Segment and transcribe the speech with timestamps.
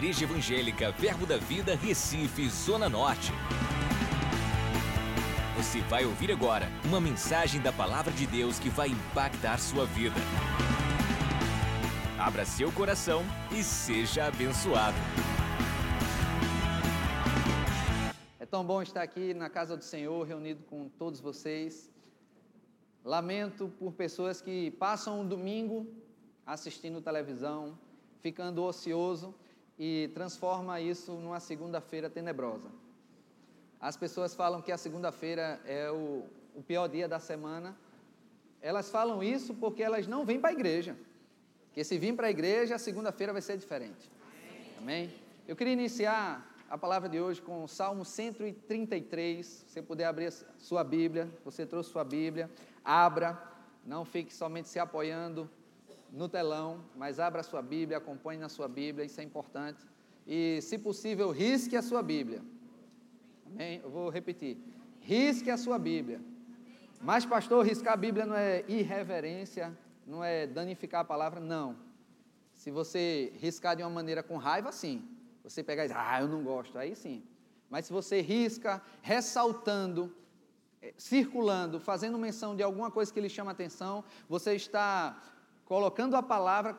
[0.00, 3.32] Igreja Evangélica Verbo da Vida, Recife, Zona Norte.
[5.58, 10.16] Você vai ouvir agora uma mensagem da Palavra de Deus que vai impactar sua vida.
[12.18, 13.22] Abra seu coração
[13.52, 14.96] e seja abençoado.
[18.38, 21.90] É tão bom estar aqui na casa do Senhor, reunido com todos vocês.
[23.04, 25.86] Lamento por pessoas que passam um domingo
[26.46, 27.78] assistindo televisão,
[28.22, 29.34] ficando ocioso
[29.82, 32.68] e transforma isso numa segunda-feira tenebrosa.
[33.80, 37.74] As pessoas falam que a segunda-feira é o, o, pior dia da semana.
[38.60, 40.94] Elas falam isso porque elas não vêm para a igreja.
[41.72, 44.10] Que se vir para a igreja, a segunda-feira vai ser diferente.
[44.76, 45.14] Amém?
[45.48, 49.46] Eu queria iniciar a palavra de hoje com o Salmo 133.
[49.46, 52.50] Se você puder abrir sua Bíblia, você trouxe sua Bíblia,
[52.84, 53.42] abra.
[53.86, 55.48] Não fique somente se apoiando
[56.12, 59.86] no telão, mas abra a sua Bíblia, acompanhe na sua Bíblia, isso é importante.
[60.26, 62.42] E, se possível, risque a sua Bíblia.
[63.46, 63.80] Amém?
[63.82, 64.58] Eu vou repetir.
[65.00, 66.20] Risque a sua Bíblia.
[67.00, 69.76] Mas, pastor, riscar a Bíblia não é irreverência,
[70.06, 71.76] não é danificar a palavra, não.
[72.54, 75.08] Se você riscar de uma maneira com raiva, sim.
[75.42, 77.22] Você pegar e dizer, ah, eu não gosto, aí sim.
[77.70, 80.14] Mas se você risca, ressaltando,
[80.82, 85.16] eh, circulando, fazendo menção de alguma coisa que lhe chama atenção, você está
[85.70, 86.76] colocando a palavra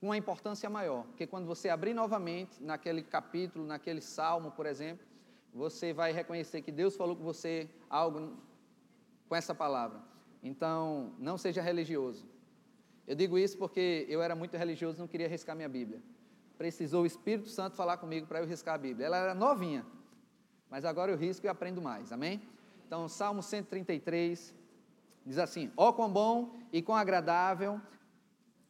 [0.00, 1.04] com uma importância maior.
[1.04, 5.06] Porque quando você abrir novamente naquele capítulo, naquele salmo, por exemplo,
[5.54, 8.36] você vai reconhecer que Deus falou com você algo
[9.28, 10.00] com essa palavra.
[10.42, 12.26] Então, não seja religioso.
[13.06, 16.02] Eu digo isso porque eu era muito religioso, não queria riscar minha Bíblia.
[16.58, 19.06] Precisou o Espírito Santo falar comigo para eu riscar a Bíblia.
[19.06, 19.86] Ela era novinha,
[20.68, 22.10] mas agora eu risco e aprendo mais.
[22.10, 22.42] Amém?
[22.88, 24.52] Então, Salmo 133
[25.24, 27.80] diz assim: Ó oh, quão bom e quão agradável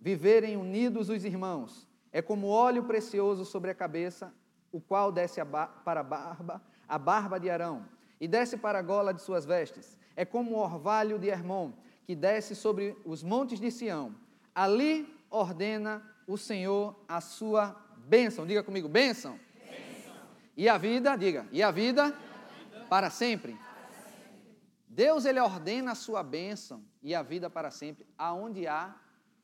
[0.02, 4.34] Viverem unidos os irmãos é como óleo precioso sobre a cabeça,
[4.72, 7.86] o qual desce a para a barba, a barba de Arão,
[8.20, 9.96] e desce para a gola de suas vestes.
[10.16, 11.70] É como o orvalho de Hermon,
[12.04, 14.12] que desce sobre os montes de Sião.
[14.52, 18.44] Ali ordena o Senhor a sua bênção.
[18.44, 19.38] Diga comigo, bênção.
[19.54, 20.16] bênção.
[20.56, 23.52] E a vida, diga, e a vida, e a vida para, sempre.
[23.52, 24.48] para sempre.
[24.88, 28.96] Deus ele ordena a sua bênção e a vida para sempre, aonde há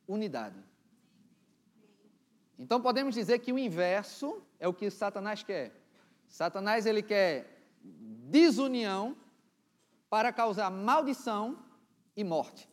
[0.08, 0.58] unidade.
[2.58, 5.72] Então podemos dizer que o inverso é o que Satanás quer.
[6.26, 9.16] Satanás ele quer desunião
[10.10, 11.58] para causar maldição
[12.16, 12.68] e morte.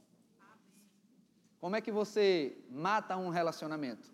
[1.60, 4.14] Como é que você mata um relacionamento?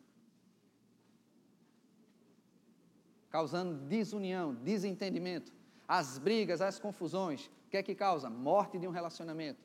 [3.29, 5.53] Causando desunião, desentendimento,
[5.87, 7.49] as brigas, as confusões.
[7.65, 8.29] O que é que causa?
[8.29, 9.61] Morte de um relacionamento,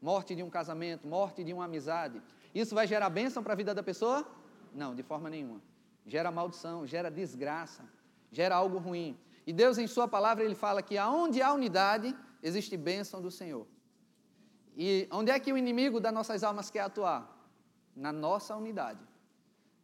[0.00, 2.22] morte de um casamento, morte de uma amizade,
[2.54, 4.26] isso vai gerar bênção para a vida da pessoa?
[4.74, 5.60] Não, de forma nenhuma.
[6.06, 7.84] Gera maldição, gera desgraça,
[8.30, 9.18] gera algo ruim.
[9.46, 13.66] E Deus, em Sua palavra, Ele fala que aonde há unidade, existe bênção do Senhor.
[14.76, 17.28] E onde é que o inimigo das nossas almas quer atuar?
[17.94, 19.00] Na nossa unidade.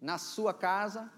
[0.01, 1.11] Na sua casa,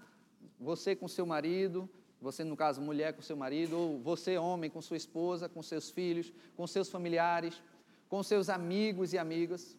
[0.59, 1.89] você com seu marido,
[2.21, 5.89] você, no caso, mulher com seu marido, ou você, homem, com sua esposa, com seus
[5.89, 7.61] filhos, com seus familiares,
[8.09, 9.77] com seus amigos e amigas.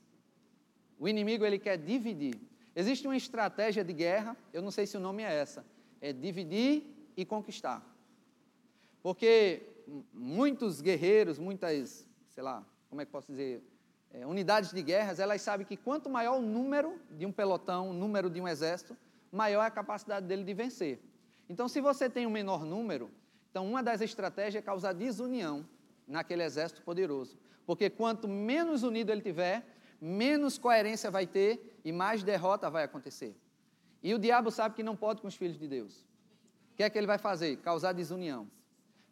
[1.03, 2.41] O inimigo ele quer dividir.
[2.77, 5.67] Existe uma estratégia de guerra, eu não sei se o nome é essa,
[6.01, 6.85] é dividir
[7.17, 7.85] e conquistar.
[9.03, 9.63] Porque
[10.15, 13.65] muitos guerreiros, muitas, sei lá, como é que posso dizer,
[14.13, 17.93] é, unidades de guerras, elas sabem que quanto maior o número de um pelotão, o
[17.93, 18.97] número de um exército,
[19.33, 21.01] maior é a capacidade dele de vencer.
[21.49, 23.11] Então, se você tem um menor número,
[23.51, 25.67] então uma das estratégias é causar desunião
[26.07, 27.37] naquele exército poderoso.
[27.67, 29.67] Porque quanto menos unido ele tiver,
[30.03, 33.37] menos coerência vai ter e mais derrota vai acontecer.
[34.03, 36.05] E o diabo sabe que não pode com os filhos de Deus.
[36.73, 37.59] O que é que ele vai fazer?
[37.59, 38.51] Causar desunião,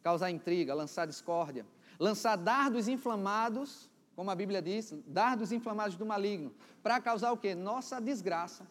[0.02, 1.64] causar intriga, lançar discórdia,
[1.96, 6.52] lançar dardos inflamados, como a Bíblia diz, dardos inflamados do maligno,
[6.82, 7.54] para causar o quê?
[7.54, 8.66] Nossa desgraça.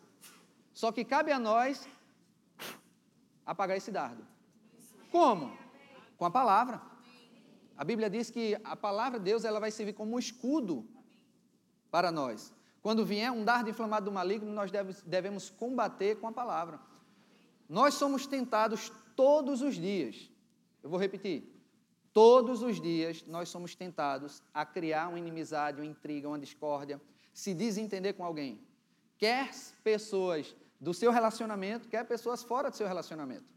[0.73, 1.87] Só que cabe a nós
[3.45, 4.27] apagar esse dardo.
[5.09, 5.57] Como?
[6.17, 6.81] Com a palavra.
[7.77, 10.85] A Bíblia diz que a palavra de Deus ela vai servir como um escudo
[11.91, 12.53] para nós.
[12.81, 14.71] Quando vier um dardo inflamado do maligno, nós
[15.05, 16.79] devemos combater com a palavra.
[17.67, 20.29] Nós somos tentados todos os dias.
[20.81, 21.55] Eu vou repetir.
[22.13, 26.99] Todos os dias nós somos tentados a criar uma inimizade, uma intriga, uma discórdia,
[27.33, 28.59] se desentender com alguém.
[29.17, 29.51] Quer
[29.83, 33.53] pessoas do seu relacionamento, quer pessoas fora do seu relacionamento.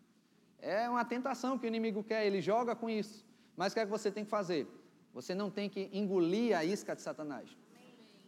[0.59, 3.25] É uma tentação que o inimigo quer, ele joga com isso.
[3.57, 4.67] Mas o que é que você tem que fazer?
[5.15, 7.57] Você não tem que engolir a isca de Satanás.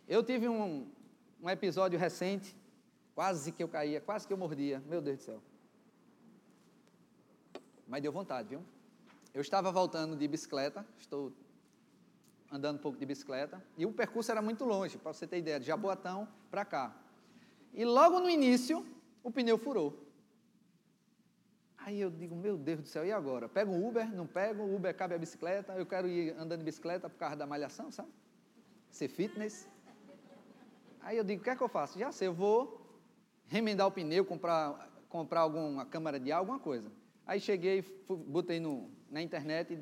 [0.06, 0.86] Eu tive um,
[1.42, 2.54] um episódio recente,
[3.14, 5.42] quase que eu caía, quase que eu mordia, meu Deus do céu.
[7.88, 8.62] mas deu vontade, viu?
[9.32, 11.32] Eu estava voltando de bicicleta, estou
[12.52, 15.58] andando um pouco de bicicleta, e o percurso era muito longe, para você ter ideia,
[15.58, 16.94] de Jaboatão para cá.
[17.72, 18.86] E logo no início,
[19.22, 20.06] o pneu furou.
[21.78, 23.48] Aí eu digo, meu Deus do céu, e agora?
[23.48, 26.64] Pego um Uber, não pego, o Uber cabe a bicicleta, eu quero ir andando de
[26.64, 28.10] bicicleta por causa da malhação, sabe?
[28.90, 29.66] Ser fitness.
[31.04, 31.98] Aí eu digo, o que é que eu faço?
[31.98, 32.80] Já sei, eu vou
[33.46, 36.90] remendar o pneu, comprar, comprar alguma câmara de ar, alguma coisa.
[37.26, 39.78] Aí cheguei, fui, botei no, na internet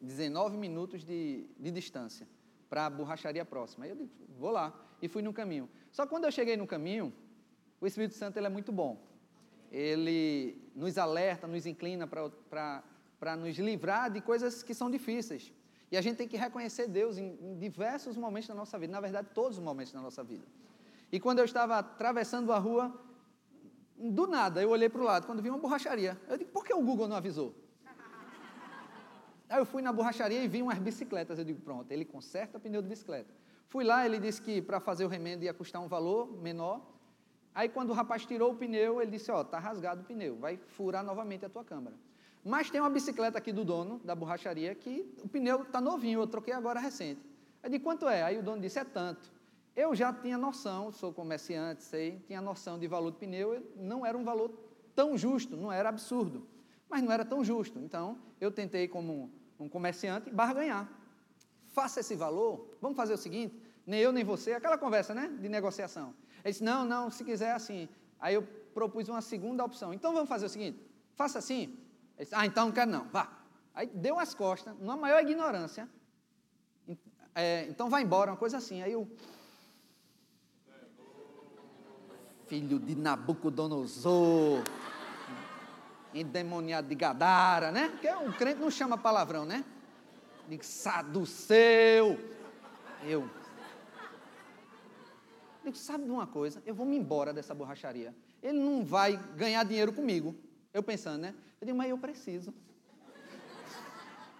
[0.00, 2.26] 19 minutos de, de distância
[2.68, 3.84] para a borracharia próxima.
[3.84, 4.72] Aí eu digo, vou lá.
[5.02, 5.68] E fui no caminho.
[5.90, 7.12] Só que quando eu cheguei no caminho,
[7.80, 9.04] o Espírito Santo ele é muito bom.
[9.72, 15.52] Ele nos alerta, nos inclina para nos livrar de coisas que são difíceis.
[15.90, 19.00] E a gente tem que reconhecer Deus em, em diversos momentos da nossa vida, na
[19.00, 20.46] verdade, todos os momentos da nossa vida.
[21.10, 22.94] E quando eu estava atravessando a rua,
[23.96, 26.18] do nada eu olhei para o lado, quando vi uma borracharia.
[26.28, 27.54] Eu digo, por que o Google não avisou?
[29.48, 31.36] Aí eu fui na borracharia e vi umas bicicletas.
[31.36, 33.34] Eu digo, pronto, ele conserta pneu de bicicleta.
[33.66, 36.80] Fui lá, ele disse que para fazer o remendo ia custar um valor menor.
[37.52, 40.36] Aí quando o rapaz tirou o pneu, ele disse, ó, oh, tá rasgado o pneu,
[40.36, 41.96] vai furar novamente a tua câmara.
[42.44, 46.26] Mas tem uma bicicleta aqui do dono da borracharia que o pneu está novinho, eu
[46.26, 47.20] troquei agora recente.
[47.62, 48.22] Eu disse, quanto é?
[48.22, 49.30] Aí o dono disse, é tanto.
[49.76, 54.16] Eu já tinha noção, sou comerciante, sei, tinha noção de valor do pneu, não era
[54.16, 54.50] um valor
[54.94, 56.46] tão justo, não era absurdo,
[56.88, 57.78] mas não era tão justo.
[57.78, 60.90] Então, eu tentei, como um comerciante, barganhar.
[61.68, 63.54] Faça esse valor, vamos fazer o seguinte,
[63.86, 66.14] nem eu nem você, aquela conversa, né, de negociação.
[66.42, 67.88] Ele disse, não, não, se quiser assim.
[68.18, 68.42] Aí eu
[68.74, 69.92] propus uma segunda opção.
[69.92, 70.80] Então, vamos fazer o seguinte,
[71.14, 71.78] faça assim.
[72.20, 73.32] Ele disse, ah, então não quero não, vá.
[73.74, 75.88] Aí deu as costas, numa maior ignorância,
[77.34, 78.82] é, então vai embora, uma coisa assim.
[78.82, 79.10] Aí eu
[82.46, 84.62] filho de Nabucodonosor,
[86.12, 87.88] endemoniado de Gadara, né?
[87.88, 89.64] Porque um crente não chama palavrão, né?
[90.46, 92.20] De saduceu.
[93.02, 93.30] Eu.
[95.64, 96.62] Digo, sabe de uma coisa?
[96.66, 98.14] Eu vou me embora dessa borracharia.
[98.42, 100.36] Ele não vai ganhar dinheiro comigo.
[100.74, 101.34] Eu pensando, né?
[101.60, 102.54] Eu digo, mas eu preciso.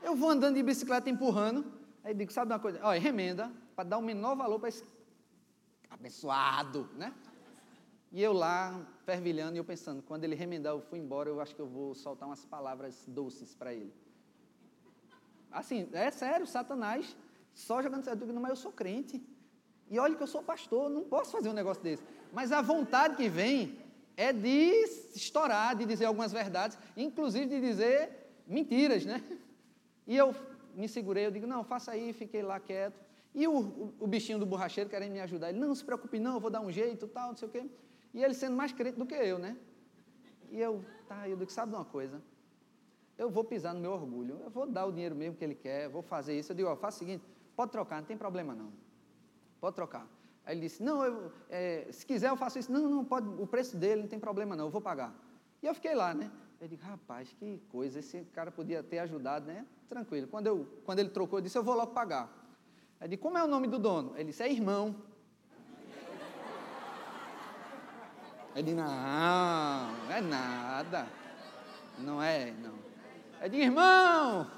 [0.02, 1.70] Eu vou andando de bicicleta empurrando.
[2.02, 2.80] Aí digo, sabe uma coisa?
[2.82, 4.82] Olha, remenda, para dar o menor valor para esse
[5.90, 7.12] abençoado, né?
[8.10, 11.54] E eu lá, fervilhando, e eu pensando, quando ele remendar, eu fui embora, eu acho
[11.54, 13.92] que eu vou soltar umas palavras doces para ele.
[15.52, 17.14] Assim, é sério, Satanás,
[17.52, 19.22] só jogando certo, mas eu sou crente.
[19.88, 22.02] E olha que eu sou pastor, não posso fazer um negócio desse.
[22.32, 23.78] Mas a vontade que vem
[24.20, 24.84] é de
[25.14, 28.10] estourar, de dizer algumas verdades, inclusive de dizer
[28.46, 29.24] mentiras, né?
[30.06, 30.34] E eu
[30.74, 33.00] me segurei, eu digo, não, faça aí, fiquei lá quieto.
[33.34, 35.48] E o, o, o bichinho do borracheiro querendo me ajudar.
[35.48, 37.64] Ele, não, se preocupe não, eu vou dar um jeito, tal, não sei o quê.
[38.12, 39.56] E ele sendo mais crente do que eu, né?
[40.50, 42.20] E eu, tá, eu digo, sabe de uma coisa?
[43.16, 45.88] Eu vou pisar no meu orgulho, eu vou dar o dinheiro mesmo que ele quer,
[45.88, 46.52] vou fazer isso.
[46.52, 47.24] Eu digo, ó, faz o seguinte,
[47.56, 48.70] pode trocar, não tem problema não.
[49.60, 50.06] Pode trocar.
[50.50, 52.72] Aí ele disse, não, eu, é, se quiser eu faço isso.
[52.72, 55.14] Não, não, pode, o preço dele não tem problema não, eu vou pagar.
[55.62, 56.28] E eu fiquei lá, né?
[56.60, 59.64] Eu digo, rapaz, que coisa, esse cara podia ter ajudado, né?
[59.88, 60.26] Tranquilo.
[60.26, 62.28] Quando, eu, quando ele trocou, eu disse, eu vou logo pagar.
[62.98, 64.12] Aí disse, como é o nome do dono?
[64.16, 64.96] Ele disse, é irmão.
[68.56, 71.06] Ele, não, não é nada.
[71.96, 72.74] Não é, não.
[73.40, 74.50] Eu digo, irmão.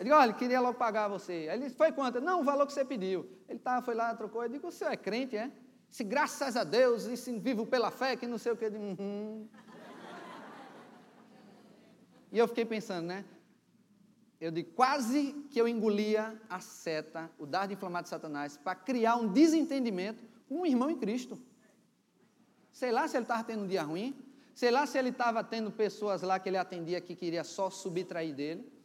[0.00, 1.32] Eu digo, olha, queria logo pagar você.
[1.32, 2.22] Aí ele disse, foi quanto?
[2.22, 3.28] Não, o valor que você pediu.
[3.46, 4.42] Ele tá, foi lá, trocou.
[4.42, 5.52] Eu digo, o senhor é crente, é?
[5.90, 8.64] Se graças a Deus, e se vivo pela fé, que não sei o que.
[8.64, 9.46] Uhum.
[12.32, 13.26] E eu fiquei pensando, né?
[14.40, 19.16] Eu digo, quase que eu engolia a seta, o dardo inflamado de Satanás, para criar
[19.16, 21.38] um desentendimento com um irmão em Cristo.
[22.72, 24.16] Sei lá se ele estava tendo um dia ruim.
[24.54, 28.34] Sei lá se ele estava tendo pessoas lá que ele atendia que queria só subtrair
[28.34, 28.79] dele.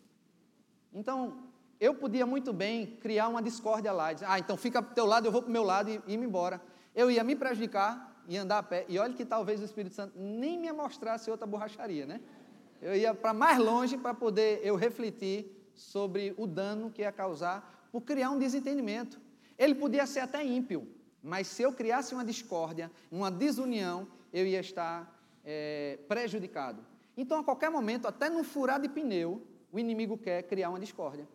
[0.95, 1.43] Então,
[1.77, 4.13] eu podia muito bem criar uma discórdia lá.
[4.13, 6.13] Dizer, ah, então fica para teu lado, eu vou para o meu lado e, e
[6.13, 6.61] ir embora.
[6.95, 8.85] Eu ia me prejudicar e andar a pé.
[8.87, 12.21] E olha que talvez o Espírito Santo nem me mostrasse outra borracharia, né?
[12.81, 17.89] Eu ia para mais longe para poder eu refletir sobre o dano que ia causar
[17.91, 19.19] por criar um desentendimento.
[19.57, 20.87] Ele podia ser até ímpio,
[21.21, 26.85] mas se eu criasse uma discórdia, uma desunião, eu ia estar é, prejudicado.
[27.17, 31.27] Então, a qualquer momento, até no furar de pneu, o inimigo quer criar uma discórdia.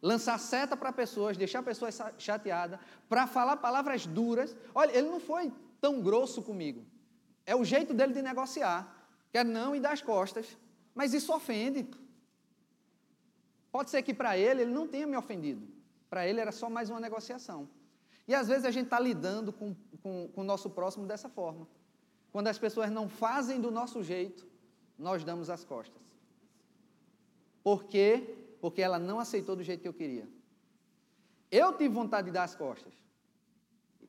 [0.00, 2.78] Lançar seta para pessoas, deixar pessoas chateadas,
[3.08, 4.54] para falar palavras duras.
[4.74, 6.84] Olha, ele não foi tão grosso comigo.
[7.46, 9.08] É o jeito dele de negociar.
[9.32, 10.58] Quer não e dar as costas.
[10.94, 11.88] Mas isso ofende.
[13.72, 15.66] Pode ser que para ele, ele não tenha me ofendido.
[16.08, 17.68] Para ele era só mais uma negociação.
[18.28, 21.66] E às vezes a gente está lidando com, com, com o nosso próximo dessa forma.
[22.30, 24.46] Quando as pessoas não fazem do nosso jeito,
[24.98, 26.00] nós damos as costas.
[27.64, 28.22] Por quê?
[28.60, 30.28] Porque ela não aceitou do jeito que eu queria.
[31.50, 32.92] Eu tive vontade de dar as costas.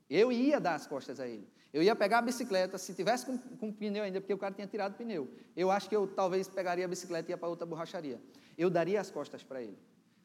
[0.10, 1.48] Eu ia dar as costas a ele.
[1.74, 4.68] Eu ia pegar a bicicleta, se tivesse com, com pneu ainda, porque o cara tinha
[4.68, 5.30] tirado o pneu.
[5.56, 8.22] Eu acho que eu talvez pegaria a bicicleta e ia para outra borracharia.
[8.58, 9.78] Eu daria as costas para ele.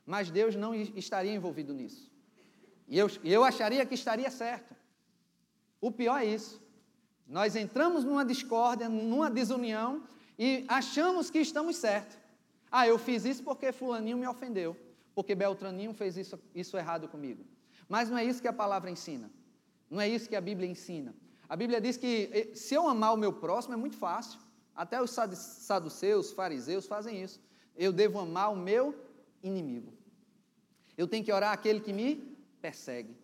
[0.05, 2.11] Mas Deus não estaria envolvido nisso.
[2.89, 4.75] E eu, eu acharia que estaria certo.
[5.81, 6.61] O pior é isso.
[7.27, 10.05] Nós entramos numa discórdia, numa desunião
[10.39, 12.20] e achamos que estamos certos.
[12.71, 14.77] Ah, eu fiz isso porque fulaninho me ofendeu,
[15.15, 17.45] porque Beltraninho fez isso, isso errado comigo.
[17.89, 19.31] Mas não é isso que a palavra ensina.
[19.91, 21.15] Não é isso que a Bíblia ensina.
[21.49, 24.39] A Bíblia diz que eh, se eu amar o meu próximo é muito fácil.
[24.75, 27.41] Até os saduceus, fariseus fazem isso.
[27.77, 28.95] Eu devo amar o meu
[29.43, 29.93] inimigo.
[30.97, 32.17] Eu tenho que orar aquele que me
[32.61, 33.17] persegue.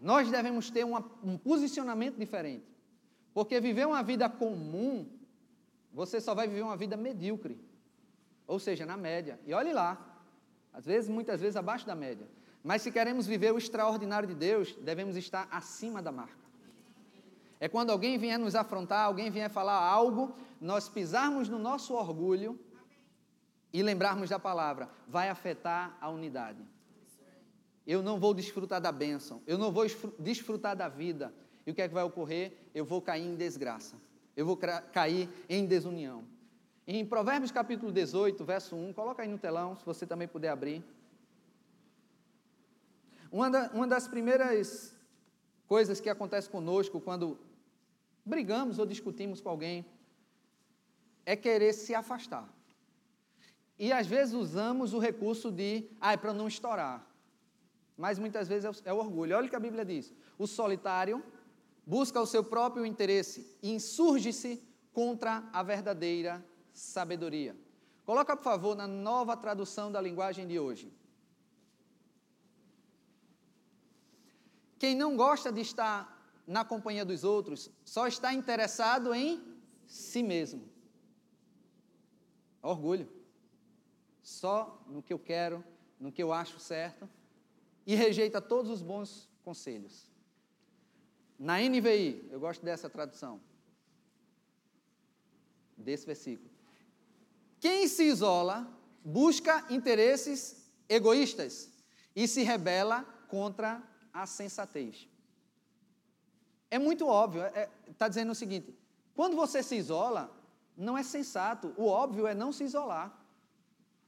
[0.00, 2.64] Nós devemos ter uma, um posicionamento diferente.
[3.34, 5.08] Porque viver uma vida comum,
[5.92, 7.58] você só vai viver uma vida medíocre.
[8.48, 9.38] Ou seja, na média.
[9.46, 9.96] E olhe lá.
[10.72, 12.26] Às vezes, muitas vezes, abaixo da média.
[12.64, 16.48] Mas se queremos viver o extraordinário de Deus, devemos estar acima da marca.
[17.60, 22.58] É quando alguém vier nos afrontar, alguém vier falar algo, nós pisarmos no nosso orgulho
[23.72, 26.62] e lembrarmos da palavra, vai afetar a unidade.
[27.86, 29.86] Eu não vou desfrutar da bênção, eu não vou
[30.18, 31.34] desfrutar da vida.
[31.66, 32.52] E o que é que vai ocorrer?
[32.74, 33.96] Eu vou cair em desgraça,
[34.36, 36.24] eu vou cair em desunião.
[36.90, 40.82] Em Provérbios capítulo 18, verso 1, coloca aí no telão, se você também puder abrir.
[43.30, 44.96] Uma, da, uma das primeiras
[45.66, 47.38] coisas que acontece conosco quando
[48.24, 49.84] brigamos ou discutimos com alguém
[51.26, 52.48] é querer se afastar.
[53.78, 57.06] E às vezes usamos o recurso de, ah, é para não estourar.
[57.98, 59.36] Mas muitas vezes é o, é o orgulho.
[59.36, 61.22] Olha o que a Bíblia diz: o solitário
[61.86, 66.42] busca o seu próprio interesse e insurge-se contra a verdadeira
[66.78, 67.56] sabedoria.
[68.04, 70.92] Coloca, por favor, na nova tradução da linguagem de hoje.
[74.78, 76.16] Quem não gosta de estar
[76.46, 79.42] na companhia dos outros só está interessado em
[79.86, 80.68] si mesmo.
[82.62, 83.08] Orgulho.
[84.22, 85.64] Só no que eu quero,
[85.98, 87.08] no que eu acho certo
[87.86, 90.10] e rejeita todos os bons conselhos.
[91.38, 93.40] Na NVI, eu gosto dessa tradução,
[95.76, 96.57] desse versículo.
[97.60, 98.68] Quem se isola
[99.04, 101.70] busca interesses egoístas
[102.14, 105.08] e se rebela contra a sensatez.
[106.70, 108.76] É muito óbvio, está é, tá dizendo o seguinte:
[109.14, 110.30] quando você se isola,
[110.76, 113.16] não é sensato, o óbvio é não se isolar.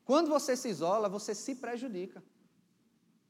[0.04, 2.22] Quando você se isola, você se prejudica.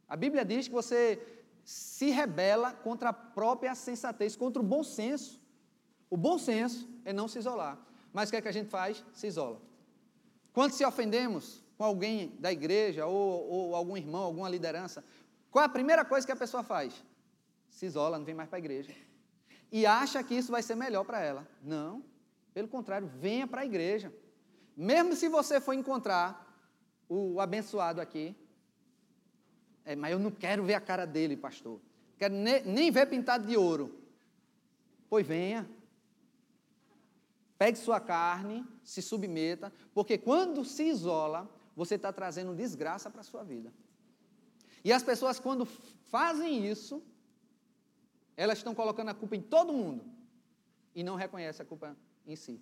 [0.09, 1.23] A Bíblia diz que você
[1.65, 5.41] se rebela contra a própria sensatez, contra o bom senso.
[6.09, 7.79] O bom senso é não se isolar.
[8.13, 9.05] Mas o que é que a gente faz?
[9.13, 9.70] Se isola.
[10.61, 15.03] Quando se ofendemos com alguém da igreja ou, ou algum irmão, alguma liderança,
[15.51, 17.03] qual é a primeira coisa que a pessoa faz?
[17.71, 18.95] Se isola, não vem mais para a igreja.
[19.73, 21.49] E acha que isso vai ser melhor para ela.
[21.63, 22.05] Não.
[22.53, 24.13] Pelo contrário, venha para a igreja.
[24.77, 26.47] Mesmo se você for encontrar
[27.09, 28.37] o abençoado aqui,
[29.83, 31.81] é, mas eu não quero ver a cara dele, pastor.
[32.19, 33.99] Quero nem, nem ver pintado de ouro.
[35.09, 35.67] Pois venha.
[37.61, 43.23] Pegue sua carne, se submeta, porque quando se isola, você está trazendo desgraça para a
[43.23, 43.71] sua vida.
[44.83, 47.03] E as pessoas, quando fazem isso,
[48.35, 50.07] elas estão colocando a culpa em todo mundo
[50.95, 51.95] e não reconhecem a culpa
[52.27, 52.59] em si.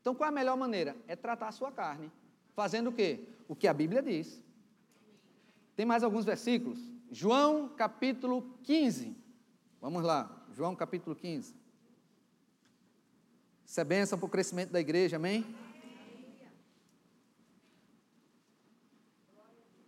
[0.00, 0.96] Então, qual é a melhor maneira?
[1.06, 2.10] É tratar a sua carne.
[2.54, 3.28] Fazendo o quê?
[3.46, 4.42] O que a Bíblia diz.
[5.76, 6.80] Tem mais alguns versículos.
[7.10, 9.14] João capítulo 15.
[9.78, 10.42] Vamos lá.
[10.52, 11.59] João capítulo 15.
[13.70, 15.46] Isso é bênção para o crescimento da igreja, amém?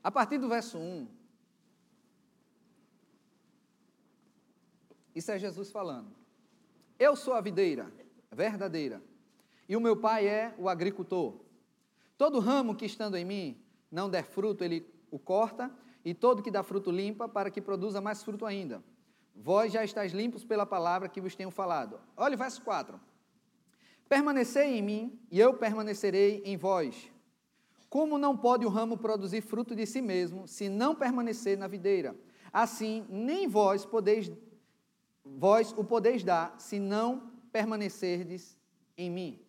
[0.04, 1.08] A partir do verso 1,
[5.16, 6.12] isso é Jesus falando.
[6.96, 7.92] Eu sou a videira
[8.30, 9.02] verdadeira,
[9.68, 11.40] e o meu pai é o agricultor.
[12.16, 13.60] Todo ramo que estando em mim
[13.90, 15.68] não der fruto, ele o corta,
[16.04, 18.80] e todo que dá fruto limpa, para que produza mais fruto ainda.
[19.34, 21.98] Vós já estáis limpos pela palavra que vos tenho falado.
[22.16, 23.10] Olha o verso 4.
[24.12, 27.10] Permanecei em mim, e eu permanecerei em vós.
[27.88, 32.14] Como não pode o ramo produzir fruto de si mesmo, se não permanecer na videira?
[32.52, 34.30] Assim, nem vós podeis,
[35.24, 38.54] vós o podeis dar, se não permanecerdes
[38.98, 39.40] em mim.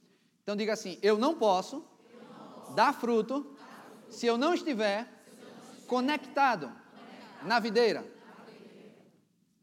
[0.44, 4.38] Então diga assim: eu não posso, eu não posso dar, fruto, dar fruto se eu
[4.38, 8.00] não estiver, eu não estiver conectado, conectado na, videira.
[8.00, 8.96] na videira.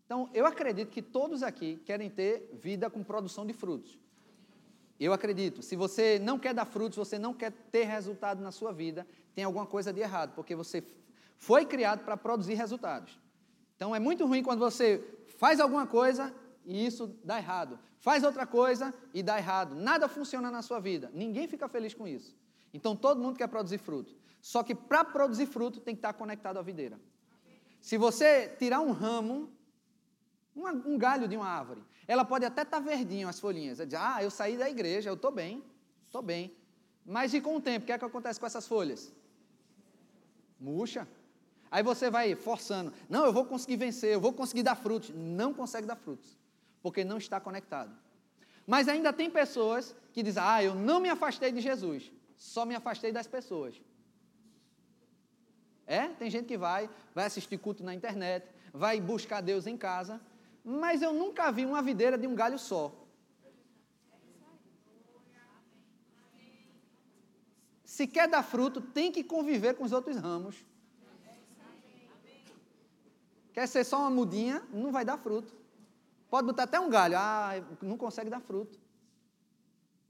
[0.05, 3.99] Então, eu acredito que todos aqui querem ter vida com produção de frutos.
[5.01, 8.71] Eu acredito, se você não quer dar frutos, você não quer ter resultado na sua
[8.71, 10.85] vida, tem alguma coisa de errado, porque você
[11.39, 13.19] foi criado para produzir resultados.
[13.75, 15.03] Então é muito ruim quando você
[15.39, 16.35] faz alguma coisa
[16.67, 17.79] e isso dá errado.
[17.99, 19.75] Faz outra coisa e dá errado.
[19.75, 21.11] Nada funciona na sua vida.
[21.15, 22.37] Ninguém fica feliz com isso.
[22.75, 24.15] Então todo mundo quer produzir fruto.
[24.43, 27.01] Só que para produzir fruto tem que estar conectado à videira.
[27.81, 29.51] Se você tirar um ramo,
[30.55, 33.79] um galho de uma árvore, ela pode até estar tá verdinho as folhinhas.
[33.79, 35.63] Dizer, ah, eu saí da igreja, eu estou bem,
[36.07, 36.55] estou bem.
[37.05, 39.13] Mas e com o tempo, o que é que acontece com essas folhas?
[40.59, 41.09] Murcha.
[41.71, 42.93] Aí você vai forçando.
[43.09, 45.11] Não, eu vou conseguir vencer, eu vou conseguir dar frutos.
[45.15, 46.37] Não consegue dar frutos,
[46.83, 47.97] porque não está conectado.
[48.67, 52.75] Mas ainda tem pessoas que dizem: Ah, eu não me afastei de Jesus, só me
[52.75, 53.81] afastei das pessoas.
[55.87, 60.21] É, tem gente que vai, vai assistir culto na internet, vai buscar Deus em casa,
[60.71, 62.95] mas eu nunca vi uma videira de um galho só.
[67.85, 70.65] Se quer dar fruto, tem que conviver com os outros ramos.
[73.53, 75.53] Quer ser só uma mudinha, não vai dar fruto.
[76.31, 78.79] Pode botar até um galho, ah, não consegue dar fruto.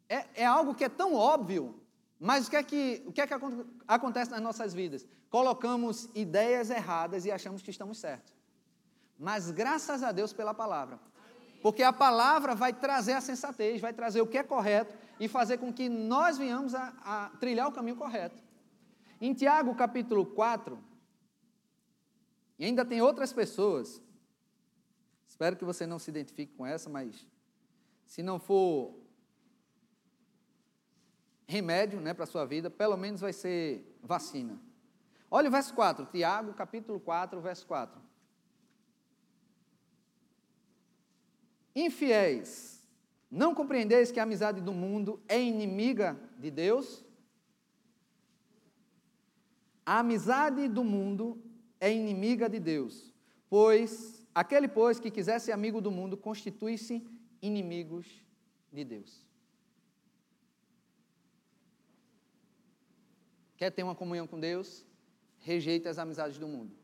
[0.07, 1.81] É, é algo que é tão óbvio,
[2.19, 3.35] mas o que, é que, o que é que
[3.88, 5.07] acontece nas nossas vidas?
[5.31, 8.39] Colocamos ideias erradas e achamos que estamos certos.
[9.21, 10.99] Mas graças a Deus pela palavra.
[11.62, 15.59] Porque a palavra vai trazer a sensatez, vai trazer o que é correto e fazer
[15.59, 18.43] com que nós venhamos a, a trilhar o caminho correto.
[19.21, 20.83] Em Tiago capítulo 4,
[22.59, 24.03] e ainda tem outras pessoas,
[25.29, 27.27] espero que você não se identifique com essa, mas
[28.07, 28.99] se não for
[31.47, 34.59] remédio né, para a sua vida, pelo menos vai ser vacina.
[35.31, 38.10] Olha o verso 4, Tiago, capítulo 4, verso 4.
[41.75, 42.83] Infiéis,
[43.31, 47.05] não compreendeis que a amizade do mundo é inimiga de Deus?
[49.87, 51.40] A amizade do mundo
[51.81, 53.14] é inimiga de Deus,
[53.49, 57.07] pois aquele, pois, que quiser ser amigo do mundo, constitui-se
[57.42, 58.07] inimigos
[58.73, 59.27] de Deus.
[63.57, 64.87] Quer ter uma comunhão com Deus?
[65.40, 66.80] Rejeite as amizades do mundo.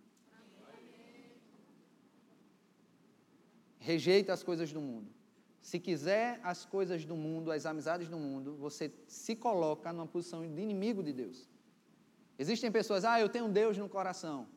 [3.91, 5.09] Rejeita as coisas do mundo.
[5.61, 10.41] Se quiser as coisas do mundo, as amizades do mundo, você se coloca numa posição
[10.43, 11.49] de inimigo de Deus.
[12.37, 14.49] Existem pessoas, ah, eu tenho Deus no coração.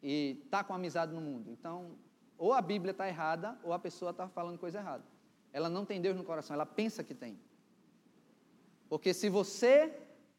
[0.00, 1.50] E está com amizade no mundo.
[1.50, 1.96] Então,
[2.38, 5.04] ou a Bíblia está errada, ou a pessoa está falando coisa errada.
[5.52, 7.40] Ela não tem Deus no coração, ela pensa que tem.
[8.88, 9.92] Porque se você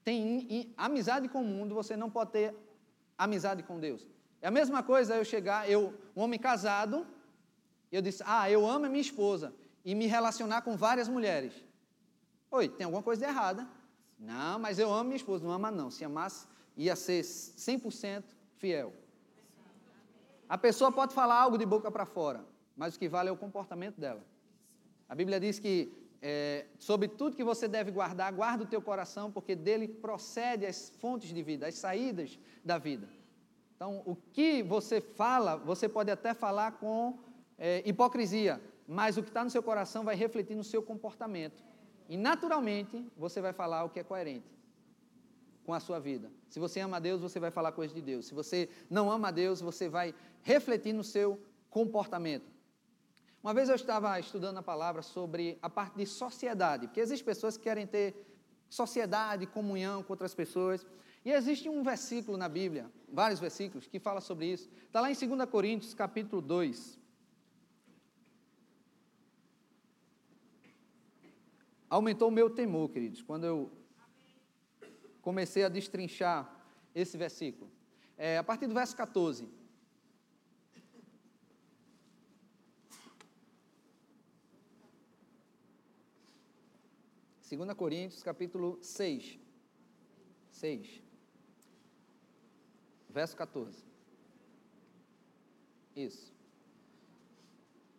[0.05, 2.55] tem amizade com o mundo, você não pode ter
[3.17, 4.07] amizade com Deus.
[4.41, 7.05] É a mesma coisa eu chegar, eu, um homem casado,
[7.95, 11.53] eu disse, ah, eu amo a minha esposa, e me relacionar com várias mulheres.
[12.49, 13.67] Oi, tem alguma coisa errada.
[14.19, 15.43] Não, mas eu amo minha esposa.
[15.43, 15.89] Não ama não.
[15.89, 16.45] Se amasse,
[16.77, 18.23] ia ser 100%
[18.57, 18.93] fiel.
[20.47, 23.37] A pessoa pode falar algo de boca para fora, mas o que vale é o
[23.37, 24.21] comportamento dela.
[25.07, 29.31] A Bíblia diz que é, sobre tudo que você deve guardar, guarda o teu coração,
[29.31, 33.09] porque dele procede as fontes de vida, as saídas da vida.
[33.75, 37.17] Então, o que você fala, você pode até falar com
[37.61, 41.63] é, hipocrisia, mas o que está no seu coração vai refletir no seu comportamento.
[42.09, 44.49] E naturalmente você vai falar o que é coerente
[45.63, 46.31] com a sua vida.
[46.49, 48.25] Se você ama a Deus, você vai falar coisas de Deus.
[48.25, 52.51] Se você não ama a Deus, você vai refletir no seu comportamento.
[53.43, 57.57] Uma vez eu estava estudando a palavra sobre a parte de sociedade, porque existem pessoas
[57.57, 58.15] que querem ter
[58.67, 60.83] sociedade, comunhão com outras pessoas.
[61.23, 64.67] E existe um versículo na Bíblia, vários versículos, que fala sobre isso.
[64.87, 67.00] Está lá em 2 Coríntios, capítulo 2.
[71.91, 73.69] Aumentou o meu temor, queridos, quando eu
[75.21, 76.49] comecei a destrinchar
[76.95, 77.69] esse versículo.
[78.17, 79.47] É, a partir do verso 14.
[87.41, 89.37] Segunda Coríntios, capítulo 6.
[90.49, 91.03] 6.
[93.09, 93.83] Verso 14.
[95.93, 96.33] Isso.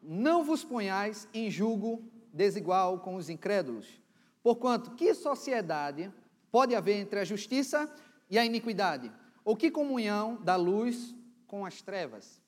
[0.03, 2.03] Não vos ponhais em julgo
[2.33, 4.01] desigual com os incrédulos.
[4.43, 6.13] Porquanto, que sociedade
[6.51, 7.93] pode haver entre a justiça
[8.31, 9.13] e a iniquidade?
[9.45, 11.15] Ou que comunhão da luz
[11.47, 12.41] com as trevas?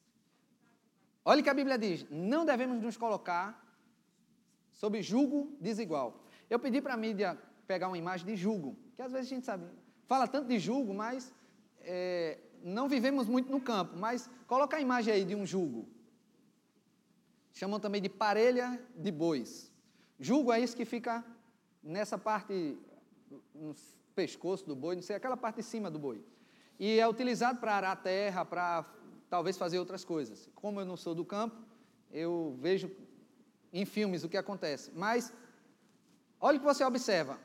[1.25, 3.62] Olha o que a Bíblia diz: não devemos nos colocar
[4.73, 6.25] sob julgo desigual.
[6.51, 9.47] Eu pedi para a mídia pegar uma imagem de julgo, que às vezes a gente
[9.47, 9.66] sabe,
[10.07, 11.33] fala tanto de julgo, mas
[11.81, 13.97] é, não vivemos muito no campo.
[13.97, 15.88] Mas coloca a imagem aí de um julgo.
[17.53, 19.73] Chamam também de parelha de bois.
[20.18, 21.24] Jugo é isso que fica
[21.83, 22.79] nessa parte,
[23.55, 23.74] no
[24.14, 26.24] pescoço do boi, não sei, aquela parte de cima do boi.
[26.79, 28.85] E é utilizado para arar a terra, para
[29.29, 30.48] talvez fazer outras coisas.
[30.55, 31.57] Como eu não sou do campo,
[32.11, 32.90] eu vejo
[33.72, 34.90] em filmes o que acontece.
[34.94, 35.33] Mas,
[36.40, 37.38] olha o que você observa: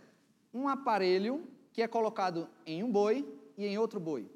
[0.53, 3.27] um aparelho que é colocado em um boi
[3.57, 4.29] e em outro boi.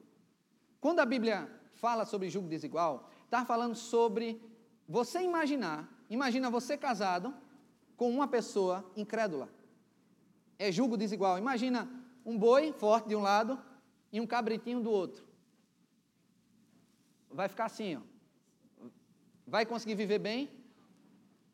[0.80, 4.42] Quando a Bíblia fala sobre jugo desigual, está falando sobre
[4.88, 7.34] você imaginar, imagina você casado
[7.98, 9.50] com uma pessoa incrédula.
[10.58, 11.38] É jugo desigual.
[11.38, 11.90] Imagina
[12.26, 13.60] um boi forte de um lado
[14.12, 15.26] e um cabritinho do outro.
[17.30, 18.02] Vai ficar assim, ó.
[19.46, 20.50] Vai conseguir viver bem?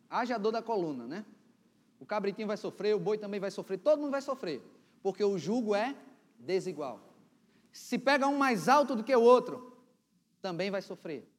[0.09, 1.25] Haja dor da coluna, né?
[1.99, 4.61] O cabritinho vai sofrer, o boi também vai sofrer, todo mundo vai sofrer,
[5.03, 5.95] porque o jugo é
[6.39, 7.01] desigual.
[7.71, 9.77] Se pega um mais alto do que o outro,
[10.41, 11.29] também vai sofrer.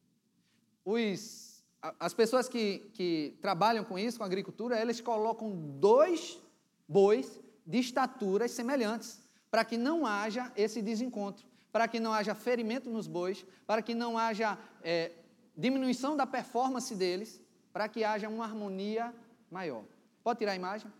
[0.85, 1.50] Os,
[1.99, 6.39] as pessoas que, que trabalham com isso, com agricultura, eles colocam dois
[6.87, 12.89] bois de estaturas semelhantes, para que não haja esse desencontro, para que não haja ferimento
[12.89, 15.11] nos bois, para que não haja é,
[15.55, 17.41] diminuição da performance deles,
[17.71, 19.13] para que haja uma harmonia
[19.49, 19.83] maior.
[20.23, 20.91] Pode tirar a imagem?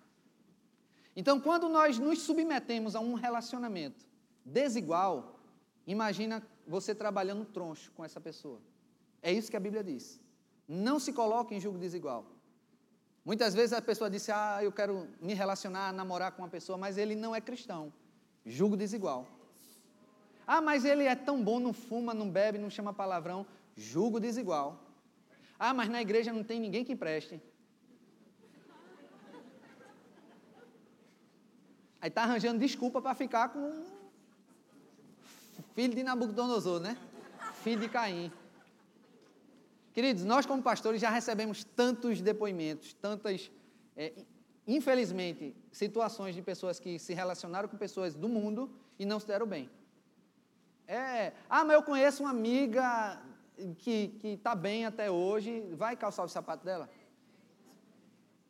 [1.15, 4.05] Então, quando nós nos submetemos a um relacionamento
[4.45, 5.39] desigual,
[5.85, 8.59] imagina você trabalhando troncho com essa pessoa.
[9.21, 10.19] É isso que a Bíblia diz.
[10.73, 12.25] Não se coloque em julgo desigual.
[13.25, 16.97] Muitas vezes a pessoa disse: Ah, eu quero me relacionar, namorar com uma pessoa, mas
[16.97, 17.91] ele não é cristão.
[18.45, 19.27] Julgo desigual.
[20.47, 23.45] Ah, mas ele é tão bom, não fuma, não bebe, não chama palavrão.
[23.75, 24.79] Julgo desigual.
[25.59, 27.41] Ah, mas na igreja não tem ninguém que preste.
[31.99, 33.83] Aí está arranjando desculpa para ficar com
[35.75, 36.97] filho de Nabucodonosor, né?
[37.61, 38.31] Filho de Caim.
[39.93, 43.51] Queridos, nós como pastores já recebemos tantos depoimentos, tantas,
[43.95, 44.13] é,
[44.65, 49.45] infelizmente, situações de pessoas que se relacionaram com pessoas do mundo e não se deram
[49.45, 49.69] bem.
[50.87, 53.21] É, ah, mas eu conheço uma amiga
[53.79, 56.89] que está bem até hoje, vai calçar os sapatos dela?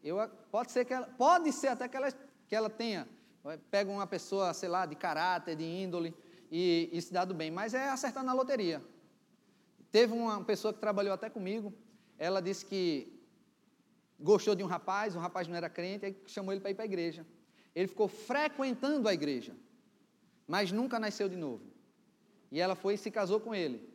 [0.04, 0.18] Eu,
[0.52, 2.12] pode ser que ela, pode ser até que ela,
[2.48, 3.08] que ela tenha,
[3.70, 6.16] pega uma pessoa, sei lá, de caráter, de índole,
[6.52, 8.82] e, e se dado bem, mas é acertar na loteria.
[9.92, 11.74] Teve uma pessoa que trabalhou até comigo,
[12.18, 13.22] ela disse que
[14.20, 16.84] gostou de um rapaz, o rapaz não era crente, aí chamou ele para ir para
[16.84, 17.26] a igreja.
[17.76, 19.56] Ele ficou frequentando a igreja,
[20.48, 21.64] mas nunca nasceu de novo.
[22.52, 23.90] E ela foi e se casou com ele.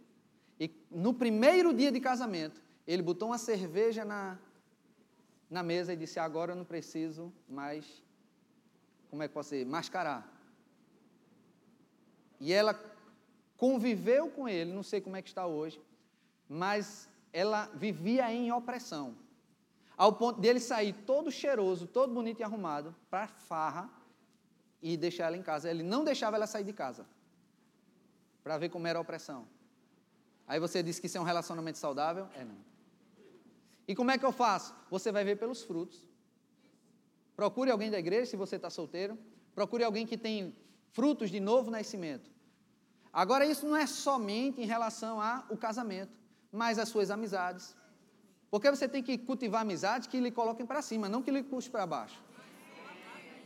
[0.58, 4.38] E no primeiro dia de casamento, ele botou uma cerveja na,
[5.48, 8.02] na mesa e disse: Agora eu não preciso mais,
[9.10, 10.32] como é que posso dizer, mascarar.
[12.40, 12.74] E ela
[13.56, 15.80] conviveu com ele, não sei como é que está hoje,
[16.48, 19.16] mas ela vivia em opressão.
[19.96, 23.90] Ao ponto dele sair todo cheiroso, todo bonito e arrumado, para farra
[24.82, 25.70] e deixar ela em casa.
[25.70, 27.06] Ele não deixava ela sair de casa.
[28.44, 29.46] Para ver como era a opressão.
[30.46, 32.28] Aí você diz que isso é um relacionamento saudável?
[32.34, 32.56] É não.
[33.88, 34.74] E como é que eu faço?
[34.90, 36.06] Você vai ver pelos frutos.
[37.34, 39.18] Procure alguém da igreja se você está solteiro.
[39.54, 40.54] Procure alguém que tem
[40.92, 42.30] frutos de novo nascimento.
[43.12, 46.12] Agora, isso não é somente em relação ao casamento,
[46.56, 47.76] mas às suas amizades.
[48.50, 51.68] Porque você tem que cultivar amizades que lhe coloquem para cima, não que lhe puxe
[51.68, 52.18] para baixo.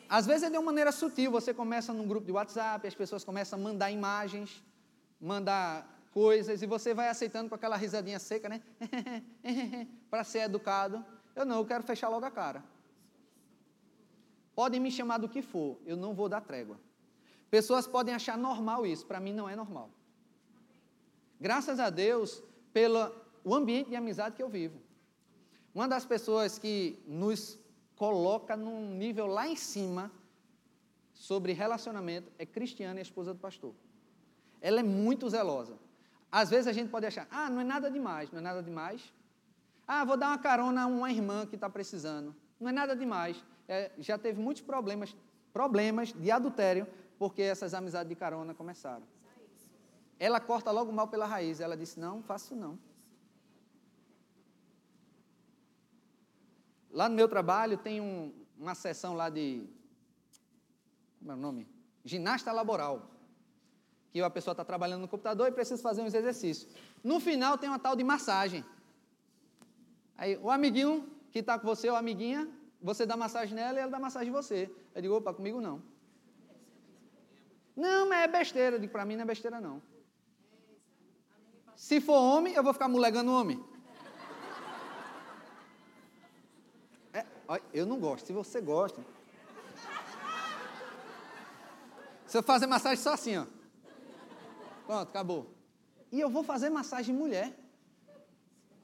[0.08, 3.22] Às vezes é de uma maneira sutil, você começa num grupo de WhatsApp, as pessoas
[3.24, 4.62] começam a mandar imagens,
[5.20, 5.70] mandar
[6.12, 8.62] coisas e você vai aceitando com aquela risadinha seca, né?
[10.10, 11.04] para ser educado.
[11.34, 12.62] Eu não, eu quero fechar logo a cara.
[14.54, 16.78] Podem me chamar do que for, eu não vou dar trégua.
[17.50, 19.90] Pessoas podem achar normal isso, para mim não é normal.
[21.40, 22.42] Graças a Deus
[22.72, 23.10] pelo
[23.44, 24.78] o ambiente de amizade que eu vivo.
[25.74, 27.58] Uma das pessoas que nos
[27.96, 30.10] coloca num nível lá em cima
[31.12, 33.74] sobre relacionamento é Cristiana, a esposa do pastor.
[34.60, 35.78] Ela é muito zelosa.
[36.30, 39.12] Às vezes a gente pode achar, ah, não é nada demais, não é nada demais.
[39.86, 42.34] Ah, vou dar uma carona a uma irmã que está precisando.
[42.58, 43.42] Não é nada demais.
[43.66, 45.14] É, já teve muitos problemas,
[45.52, 46.86] problemas de adultério,
[47.18, 49.02] porque essas amizades de carona começaram.
[50.20, 51.60] Ela corta logo mal pela raiz.
[51.60, 52.78] Ela disse, não, faço não.
[56.90, 59.66] Lá no meu trabalho tem um, uma sessão lá de.
[61.18, 61.66] Como é o nome?
[62.04, 63.10] Ginasta laboral
[64.12, 66.70] que a pessoa está trabalhando no computador e precisa fazer uns exercícios.
[67.02, 68.64] No final tem uma tal de massagem.
[70.18, 72.46] Aí o amiguinho que está com você, ou amiguinha,
[72.82, 74.70] você dá massagem nela e ela dá massagem em você.
[74.94, 75.80] Eu digo, opa, comigo não.
[77.76, 78.76] Não, mas é besteira.
[78.76, 79.80] Eu digo, para mim não é besteira não.
[81.80, 83.58] Se for homem, eu vou ficar molegando homem.
[87.10, 87.24] É,
[87.72, 88.26] eu não gosto.
[88.26, 89.02] Se você gosta.
[92.26, 93.46] Se eu fazer massagem só assim, ó.
[94.84, 95.54] Pronto, acabou.
[96.12, 97.58] E eu vou fazer massagem mulher.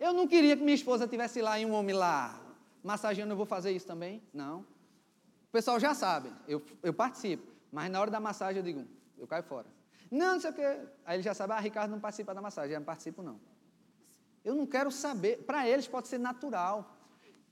[0.01, 2.41] Eu não queria que minha esposa tivesse lá e um homem lá
[2.83, 4.23] massageando, eu vou fazer isso também?
[4.33, 4.61] Não.
[4.61, 7.47] O pessoal já sabe, eu, eu participo.
[7.71, 8.87] Mas na hora da massagem eu digo,
[9.19, 9.76] eu caio fora.
[10.11, 10.79] Não, não sei o quê.
[11.05, 12.73] Aí ele já sabe, ah, Ricardo não participa da massagem.
[12.73, 13.41] Eu não participo, não.
[14.45, 15.45] Eu não quero saber.
[15.45, 16.97] Para eles pode ser natural.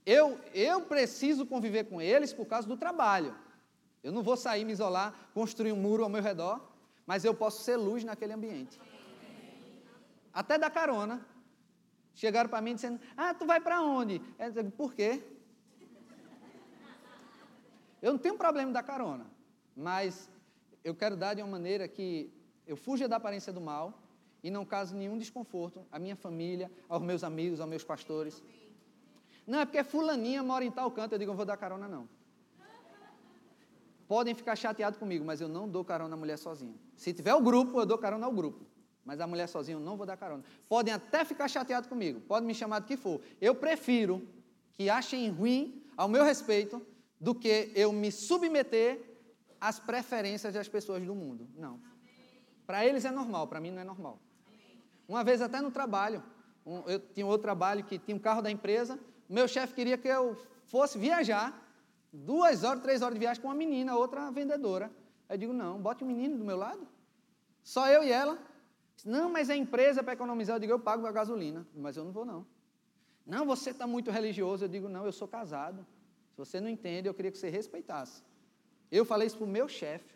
[0.06, 3.34] Eu, eu preciso conviver com eles por causa do trabalho.
[4.02, 6.60] Eu não vou sair, me isolar, construir um muro ao meu redor,
[7.06, 8.78] mas eu posso ser luz naquele ambiente.
[10.32, 11.26] Até da carona.
[12.14, 14.20] Chegaram para mim dizendo: Ah, tu vai para onde?
[14.38, 15.22] Eu digo, por quê?
[18.00, 19.26] Eu não tenho problema da carona,
[19.74, 20.30] mas
[20.84, 22.30] eu quero dar de uma maneira que
[22.66, 24.03] eu fuja da aparência do mal
[24.42, 28.42] e não cause nenhum desconforto à minha família, aos meus amigos, aos meus pastores.
[29.46, 32.09] Não, é porque fulaninha mora em tal canto, eu digo, eu vou dar carona não.
[34.07, 36.74] Podem ficar chateados comigo, mas eu não dou carona à mulher sozinha.
[36.94, 38.66] Se tiver o grupo, eu dou carona ao grupo.
[39.05, 40.42] Mas a mulher sozinha eu não vou dar carona.
[40.68, 43.20] Podem até ficar chateados comigo, podem me chamar do que for.
[43.40, 44.27] Eu prefiro
[44.72, 46.81] que achem ruim ao meu respeito
[47.20, 49.00] do que eu me submeter
[49.61, 51.48] às preferências das pessoas do mundo.
[51.57, 51.81] Não.
[52.66, 54.18] Para eles é normal, para mim não é normal.
[55.07, 56.22] Uma vez até no trabalho,
[56.64, 58.98] um, eu tinha outro trabalho que tinha um carro da empresa,
[59.29, 61.62] meu chefe queria que eu fosse viajar
[62.12, 64.90] duas horas, três horas de viagem com uma menina, outra vendedora.
[65.29, 66.87] Eu digo, não, bote o um menino do meu lado.
[67.62, 68.38] Só eu e ela.
[69.05, 72.12] Não, mas a empresa para economizar, eu digo, eu pago a gasolina, mas eu não
[72.12, 72.46] vou não.
[73.27, 74.64] Não, você está muito religioso.
[74.64, 75.85] Eu digo, não, eu sou casado.
[76.31, 78.22] Se você não entende, eu queria que você respeitasse.
[78.92, 80.13] Eu falei isso para o meu chefe.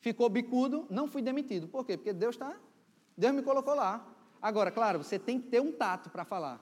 [0.00, 1.68] Ficou bicudo, não fui demitido.
[1.68, 1.96] Por quê?
[1.96, 2.56] Porque Deus está.
[3.16, 4.06] Deus me colocou lá.
[4.40, 6.58] Agora, claro, você tem que ter um tato para falar.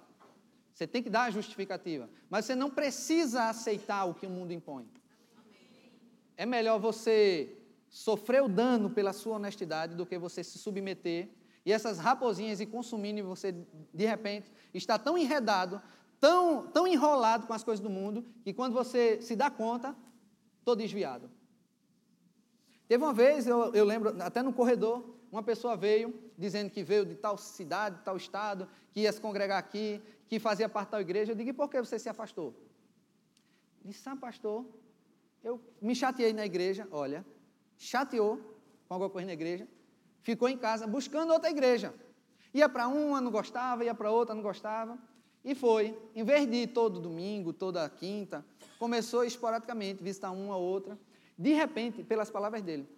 [0.74, 2.10] Você tem que dar a justificativa.
[2.28, 4.88] Mas você não precisa aceitar o que o mundo impõe.
[6.36, 7.56] É melhor você
[7.88, 11.28] sofrer o dano pela sua honestidade do que você se submeter
[11.64, 13.52] e essas raposinhas e consumindo e você,
[13.92, 15.80] de repente, está tão enredado,
[16.20, 19.96] tão, tão enrolado com as coisas do mundo, que quando você se dá conta,
[20.60, 21.30] estou desviado.
[22.88, 27.04] Teve uma vez, eu, eu lembro, até no corredor, uma pessoa veio dizendo que veio
[27.04, 31.00] de tal cidade, de tal estado, que ia se congregar aqui, que fazia parte da
[31.00, 31.32] igreja.
[31.32, 32.54] Eu digo, e por que você se afastou?
[33.84, 34.64] Ele disse, ah, pastor,
[35.44, 37.24] eu me chateei na igreja, olha,
[37.76, 38.38] chateou
[38.88, 39.68] com alguma coisa na igreja,
[40.22, 41.94] ficou em casa buscando outra igreja.
[42.54, 44.98] Ia para uma, não gostava, ia para outra, não gostava.
[45.44, 48.44] E foi, em vez de ir todo domingo, toda quinta,
[48.78, 50.98] começou esporadicamente, visitar uma ou outra.
[51.38, 52.88] De repente, pelas palavras dele,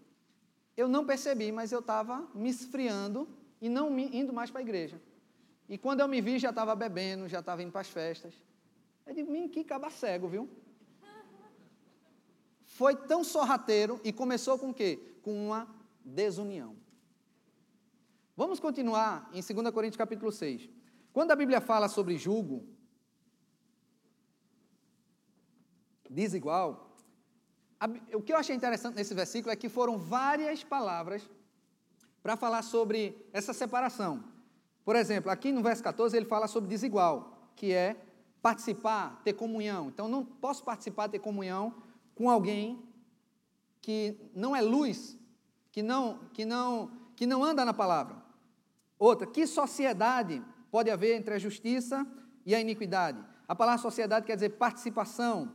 [0.76, 3.28] eu não percebi, mas eu estava me esfriando
[3.60, 5.00] e não indo mais para a igreja.
[5.68, 8.34] E quando eu me vi, já estava bebendo, já estava indo para as festas.
[9.06, 10.48] Eu digo, menino, que caba cego, viu?
[12.64, 14.98] Foi tão sorrateiro e começou com o quê?
[15.22, 15.68] Com uma
[16.02, 16.74] desunião.
[18.36, 20.68] Vamos continuar em 2 Coríntios capítulo 6.
[21.12, 22.66] Quando a Bíblia fala sobre julgo
[26.08, 26.89] desigual,
[28.14, 31.28] o que eu achei interessante nesse versículo é que foram várias palavras
[32.22, 34.22] para falar sobre essa separação.
[34.84, 37.96] Por exemplo, aqui no verso 14 ele fala sobre desigual, que é
[38.42, 39.88] participar, ter comunhão.
[39.88, 41.74] Então, não posso participar, ter comunhão
[42.14, 42.82] com alguém
[43.80, 45.18] que não é luz,
[45.72, 48.16] que não, que não, que não anda na palavra.
[48.98, 52.06] Outra, que sociedade pode haver entre a justiça
[52.44, 53.24] e a iniquidade?
[53.48, 55.52] A palavra sociedade quer dizer participação.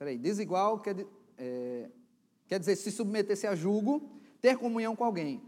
[0.00, 1.90] Peraí, desigual quer, é,
[2.48, 4.10] quer dizer se submeter-se a julgo,
[4.40, 5.42] ter comunhão com alguém.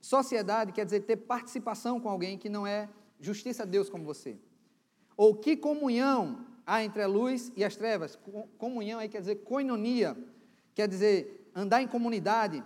[0.00, 2.88] Sociedade quer dizer ter participação com alguém que não é
[3.20, 4.36] justiça a Deus como você.
[5.16, 8.18] Ou que comunhão há entre a luz e as trevas?
[8.58, 10.16] Comunhão aí quer dizer coinonia,
[10.74, 12.60] quer dizer andar em comunidade,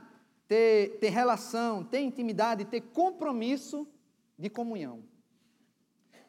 [0.49, 3.87] ter, ter relação, ter intimidade, ter compromisso
[4.39, 5.03] de comunhão.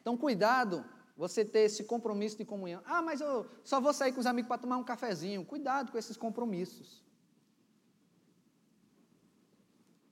[0.02, 0.84] Então, cuidado
[1.18, 2.80] você ter esse compromisso de comunhão.
[2.86, 5.44] Ah, mas eu só vou sair com os amigos para tomar um cafezinho.
[5.44, 7.04] Cuidado com esses compromissos.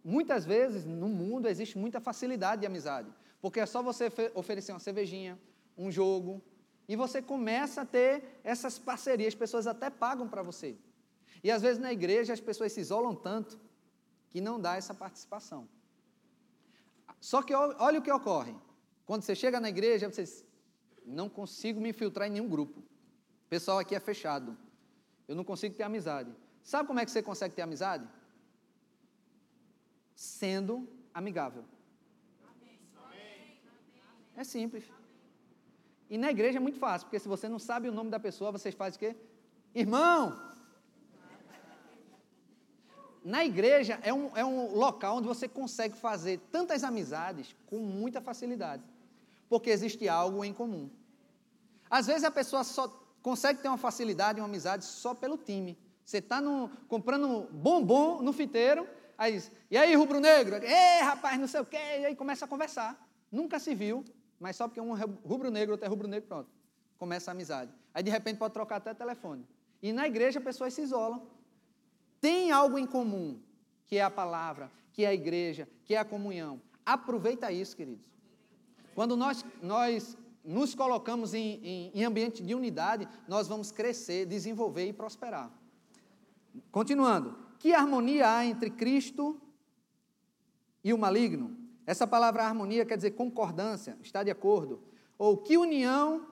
[0.02, 3.08] Muitas vezes no mundo existe muita facilidade de amizade,
[3.40, 5.38] porque é só você oferecer uma cervejinha,
[5.78, 6.42] um jogo,
[6.88, 10.76] e você começa a ter essas parcerias, as pessoas até pagam para você.
[11.42, 13.60] E às vezes na igreja as pessoas se isolam tanto
[14.28, 15.68] que não dá essa participação.
[17.20, 18.56] Só que olha o que ocorre.
[19.04, 20.45] Quando você chega na igreja, você diz,
[21.06, 22.80] não consigo me infiltrar em nenhum grupo.
[22.80, 24.56] O pessoal aqui é fechado.
[25.28, 26.30] Eu não consigo ter amizade.
[26.62, 28.08] Sabe como é que você consegue ter amizade?
[30.14, 31.64] Sendo amigável.
[34.36, 34.84] É simples.
[36.10, 38.52] E na igreja é muito fácil, porque se você não sabe o nome da pessoa,
[38.52, 39.16] você faz o quê?
[39.74, 40.46] Irmão!
[43.24, 48.20] Na igreja é um, é um local onde você consegue fazer tantas amizades com muita
[48.20, 48.84] facilidade,
[49.48, 50.90] porque existe algo em comum.
[51.88, 52.88] Às vezes a pessoa só
[53.22, 55.78] consegue ter uma facilidade, uma amizade só pelo time.
[56.04, 56.40] Você está
[56.88, 58.86] comprando bombom no fiteiro,
[59.18, 60.56] aí diz, e aí, rubro-negro?
[60.62, 63.08] Ei, rapaz, não sei o quê, e aí começa a conversar.
[63.30, 64.04] Nunca se viu,
[64.38, 66.50] mas só porque um rubro-negro, outro é rubro-negro, pronto.
[66.98, 67.72] Começa a amizade.
[67.92, 69.44] Aí de repente pode trocar até telefone.
[69.82, 71.26] E na igreja pessoas se isolam.
[72.20, 73.40] Tem algo em comum,
[73.84, 76.60] que é a palavra, que é a igreja, que é a comunhão.
[76.84, 78.08] Aproveita isso, queridos.
[78.96, 84.88] Quando nós, nós nos colocamos em, em, em ambiente de unidade, nós vamos crescer, desenvolver
[84.88, 85.52] e prosperar.
[86.72, 87.36] Continuando.
[87.58, 89.38] Que harmonia há entre Cristo
[90.82, 91.54] e o maligno?
[91.84, 94.80] Essa palavra harmonia quer dizer concordância, está de acordo.
[95.18, 96.26] Ou que união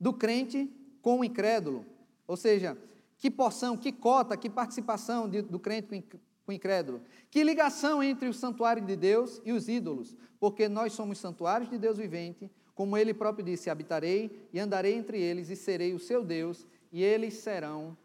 [0.00, 0.68] do crente
[1.00, 1.86] com o incrédulo.
[2.26, 2.76] Ou seja,
[3.16, 6.18] que porção, que cota, que participação de, do crente com
[6.52, 7.02] incrédulo.
[7.30, 10.16] Que ligação entre o santuário de Deus e os ídolos.
[10.40, 15.20] Porque nós somos santuários de Deus vivente, como ele próprio disse: habitarei e andarei entre
[15.20, 17.96] eles e serei o seu Deus, e eles serão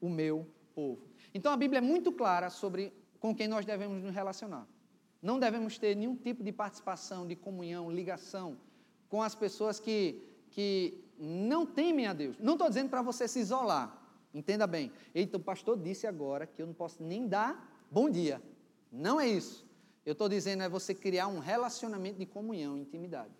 [0.00, 1.02] o meu povo.
[1.32, 4.66] Então a Bíblia é muito clara sobre com quem nós devemos nos relacionar.
[5.20, 8.56] Não devemos ter nenhum tipo de participação, de comunhão, ligação
[9.08, 12.38] com as pessoas que, que não temem a Deus.
[12.38, 14.00] Não estou dizendo para você se isolar,
[14.32, 14.92] entenda bem.
[15.14, 18.42] Eita, o pastor disse agora que eu não posso nem dar bom dia.
[18.90, 19.66] Não é isso.
[20.04, 23.34] Eu estou dizendo é você criar um relacionamento de comunhão, intimidade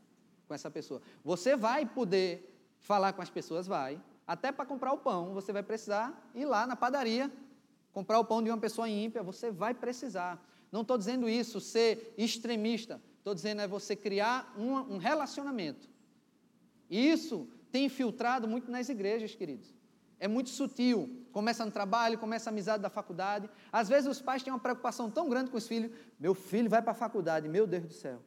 [0.47, 1.01] com essa pessoa.
[1.25, 4.01] Você vai poder falar com as pessoas, vai.
[4.27, 7.31] Até para comprar o pão, você vai precisar ir lá na padaria
[7.99, 10.41] comprar o pão de uma pessoa ímpia, você vai precisar.
[10.71, 13.01] Não estou dizendo isso, ser extremista.
[13.19, 15.89] Estou dizendo é você criar um, um relacionamento.
[16.89, 19.75] E isso tem infiltrado muito nas igrejas, queridos.
[20.19, 21.27] É muito sutil.
[21.33, 23.49] Começa no trabalho, começa a amizade da faculdade.
[23.71, 25.91] Às vezes os pais têm uma preocupação tão grande com os filhos.
[26.19, 28.21] Meu filho vai para a faculdade, meu Deus do céu.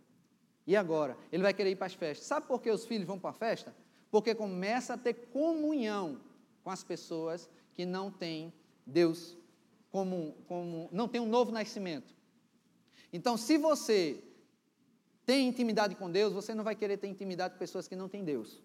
[0.66, 1.18] E agora?
[1.32, 2.28] Ele vai querer ir para as festas.
[2.28, 3.76] Sabe por que os filhos vão para a festa?
[4.10, 6.22] Porque começa a ter comunhão
[6.64, 8.54] com as pessoas que não têm
[8.86, 9.38] Deus
[9.92, 12.16] como, como não tem um novo nascimento.
[13.12, 14.24] Então, se você
[15.26, 18.24] tem intimidade com Deus, você não vai querer ter intimidade com pessoas que não têm
[18.24, 18.62] Deus.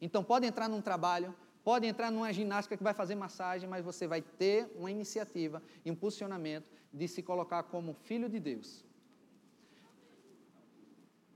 [0.00, 4.06] Então, pode entrar num trabalho, pode entrar numa ginástica que vai fazer massagem, mas você
[4.06, 8.84] vai ter uma iniciativa, um posicionamento de se colocar como filho de Deus.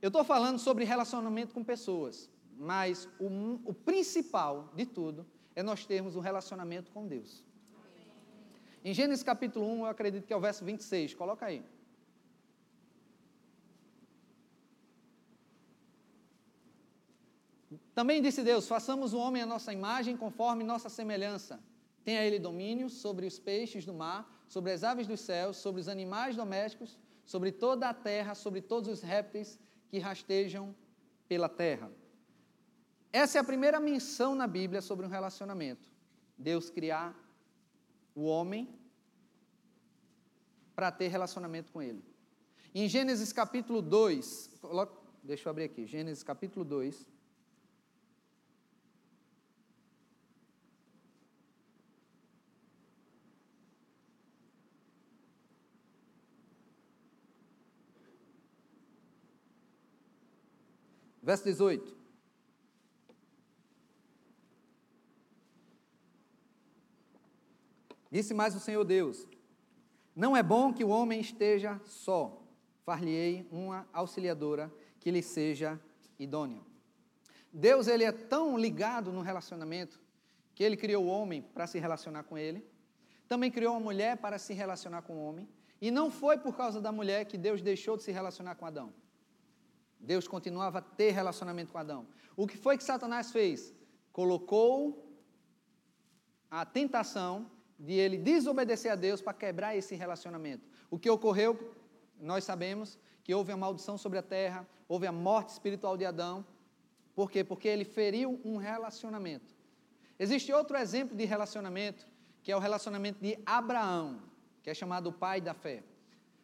[0.00, 5.86] Eu estou falando sobre relacionamento com pessoas, mas o, o principal de tudo é nós
[5.86, 7.44] termos um relacionamento com Deus.
[8.84, 11.64] Em Gênesis capítulo 1, eu acredito que é o verso 26, coloca aí.
[17.94, 21.62] Também disse Deus: façamos o homem à nossa imagem, conforme nossa semelhança.
[22.04, 25.88] Tenha ele domínio sobre os peixes do mar, sobre as aves dos céus, sobre os
[25.88, 30.74] animais domésticos, sobre toda a terra, sobre todos os répteis que rastejam
[31.28, 31.90] pela terra.
[33.12, 35.88] Essa é a primeira menção na Bíblia sobre um relacionamento.
[36.36, 37.16] Deus criar
[38.14, 38.68] o homem
[40.74, 42.04] para ter relacionamento com ele.
[42.74, 44.50] Em Gênesis capítulo 2,
[45.22, 47.13] deixa eu abrir aqui, Gênesis capítulo 2.
[61.24, 61.96] Verso 18.
[68.10, 69.26] Disse mais o Senhor Deus:
[70.14, 72.42] Não é bom que o homem esteja só.
[72.84, 75.80] Far-lhe-ei uma auxiliadora que lhe seja
[76.18, 76.60] idônea.
[77.50, 79.98] Deus ele é tão ligado no relacionamento
[80.54, 82.62] que ele criou o homem para se relacionar com ele.
[83.26, 85.48] Também criou a mulher para se relacionar com o homem.
[85.80, 88.92] E não foi por causa da mulher que Deus deixou de se relacionar com Adão.
[90.04, 92.06] Deus continuava a ter relacionamento com Adão.
[92.36, 93.72] O que foi que Satanás fez?
[94.12, 95.04] Colocou
[96.50, 100.68] a tentação de ele desobedecer a Deus para quebrar esse relacionamento.
[100.90, 101.74] O que ocorreu,
[102.20, 106.44] nós sabemos que houve a maldição sobre a terra, houve a morte espiritual de Adão.
[107.14, 107.42] Por quê?
[107.42, 109.54] Porque ele feriu um relacionamento.
[110.18, 112.06] Existe outro exemplo de relacionamento,
[112.42, 114.22] que é o relacionamento de Abraão,
[114.62, 115.82] que é chamado o pai da fé.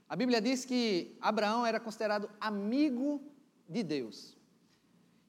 [0.09, 3.23] A Bíblia diz que Abraão era considerado amigo
[3.71, 4.37] de Deus.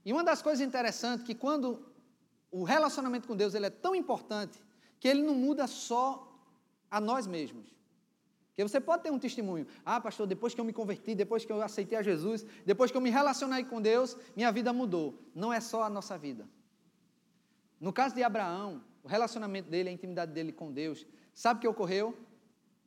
[0.03, 1.85] E uma das coisas interessantes é que quando
[2.51, 4.59] o relacionamento com Deus ele é tão importante,
[4.99, 6.27] que ele não muda só
[6.89, 7.73] a nós mesmos.
[8.47, 9.65] Porque você pode ter um testemunho.
[9.85, 12.97] Ah, pastor, depois que eu me converti, depois que eu aceitei a Jesus, depois que
[12.97, 15.17] eu me relacionei com Deus, minha vida mudou.
[15.33, 16.47] Não é só a nossa vida.
[17.79, 21.67] No caso de Abraão, o relacionamento dele, a intimidade dele com Deus, sabe o que
[21.67, 22.17] ocorreu?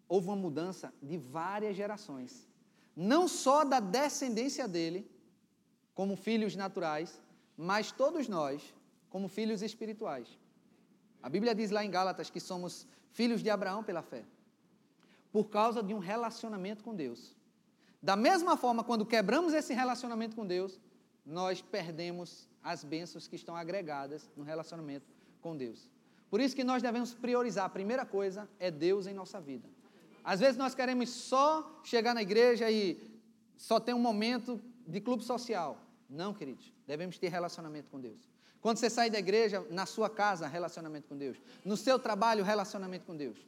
[0.07, 2.47] Houve uma mudança de várias gerações.
[2.95, 5.11] Não só da descendência dele,
[5.95, 7.21] como filhos naturais,
[7.57, 8.75] mas todos nós,
[9.09, 10.27] como filhos espirituais.
[11.23, 14.25] A Bíblia diz lá em Gálatas que somos filhos de Abraão pela fé,
[15.33, 17.37] por causa de um relacionamento com Deus.
[18.03, 20.79] Da mesma forma, quando quebramos esse relacionamento com Deus,
[21.25, 25.07] nós perdemos as bênçãos que estão agregadas no relacionamento
[25.41, 25.89] com Deus.
[26.29, 27.65] Por isso que nós devemos priorizar.
[27.65, 29.69] A primeira coisa é Deus em nossa vida.
[30.23, 32.99] Às vezes nós queremos só chegar na igreja e
[33.57, 35.79] só ter um momento de clube social.
[36.09, 36.73] Não, queridos.
[36.87, 38.29] Devemos ter relacionamento com Deus.
[38.61, 41.37] Quando você sai da igreja, na sua casa, relacionamento com Deus.
[41.65, 43.47] No seu trabalho, relacionamento com Deus.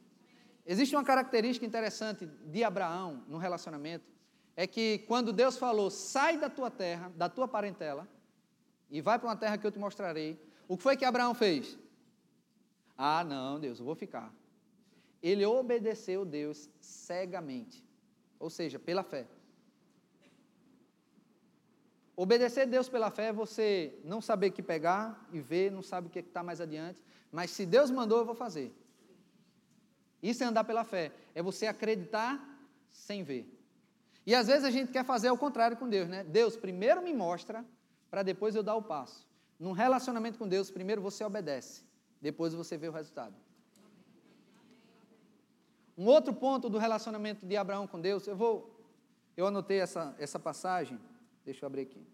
[0.65, 4.05] Existe uma característica interessante de Abraão no relacionamento,
[4.53, 8.07] é que quando Deus falou, sai da tua terra, da tua parentela,
[8.89, 10.37] e vai para uma terra que eu te mostrarei,
[10.67, 11.79] o que foi que Abraão fez?
[12.97, 14.33] Ah, não, Deus, eu vou ficar.
[15.21, 17.85] Ele obedeceu Deus cegamente,
[18.39, 19.25] ou seja, pela fé.
[22.19, 26.07] Obedecer Deus pela fé é você não saber o que pegar e ver, não sabe
[26.07, 26.99] o que está mais adiante,
[27.31, 28.75] mas se Deus mandou, eu vou fazer.
[30.21, 32.43] Isso é andar pela fé, é você acreditar
[32.89, 33.47] sem ver.
[34.25, 36.23] E às vezes a gente quer fazer o contrário com Deus, né?
[36.23, 37.63] Deus primeiro me mostra,
[38.09, 39.27] para depois eu dar o passo.
[39.59, 41.83] Num relacionamento com Deus, primeiro você obedece,
[42.19, 43.35] depois você vê o resultado.
[45.95, 48.75] Um outro ponto do relacionamento de Abraão com Deus, eu vou,
[49.35, 50.99] eu anotei essa, essa passagem,
[51.47, 52.05] deixa eu abrir aqui.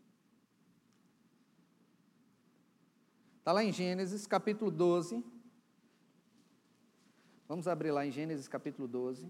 [3.40, 5.26] Está lá em Gênesis capítulo 12.
[7.48, 9.28] Vamos abrir lá em Gênesis capítulo 12.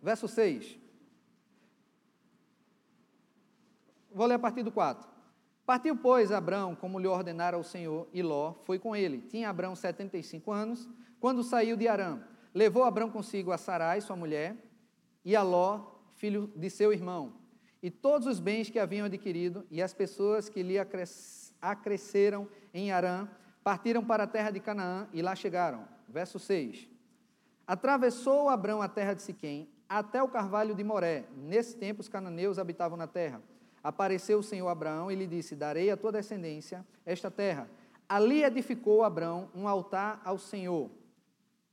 [0.00, 0.78] Verso 6.
[4.12, 5.15] Vou ler a partir do 4.
[5.66, 9.20] Partiu, pois, Abrão, como lhe ordenara o Senhor, e Ló foi com ele.
[9.22, 10.88] Tinha Abrão 75 anos,
[11.18, 12.20] quando saiu de Arã.
[12.54, 14.56] Levou Abrão consigo a Sarai, sua mulher,
[15.24, 15.80] e a Ló,
[16.14, 17.34] filho de seu irmão,
[17.82, 20.76] e todos os bens que haviam adquirido, e as pessoas que lhe
[21.60, 23.28] acresceram em Arã,
[23.64, 25.86] partiram para a terra de Canaã e lá chegaram.
[26.08, 26.88] Verso 6.
[27.66, 31.24] Atravessou Abrão a terra de Siquém, até o carvalho de Moré.
[31.36, 33.42] Nesse tempo, os cananeus habitavam na terra.
[33.86, 37.70] Apareceu o Senhor Abraão e lhe disse: Darei à tua descendência esta terra.
[38.08, 40.90] Ali edificou Abraão um altar ao Senhor.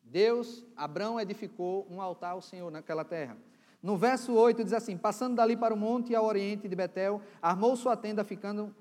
[0.04, 3.36] Deus, Abraão edificou um altar ao Senhor naquela terra.
[3.82, 7.76] No verso 8 diz assim: Passando dali para o monte ao oriente de Betel, armou
[7.76, 8.76] sua tenda, ficando,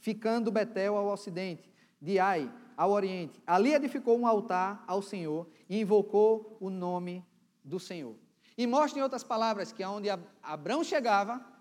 [0.00, 3.40] ficando Betel ao ocidente, de Ai ao oriente.
[3.46, 7.24] Ali edificou um altar ao Senhor e invocou o nome
[7.62, 8.16] do Senhor.
[8.56, 10.08] E mostra em outras palavras que aonde
[10.42, 11.57] Abraão chegava,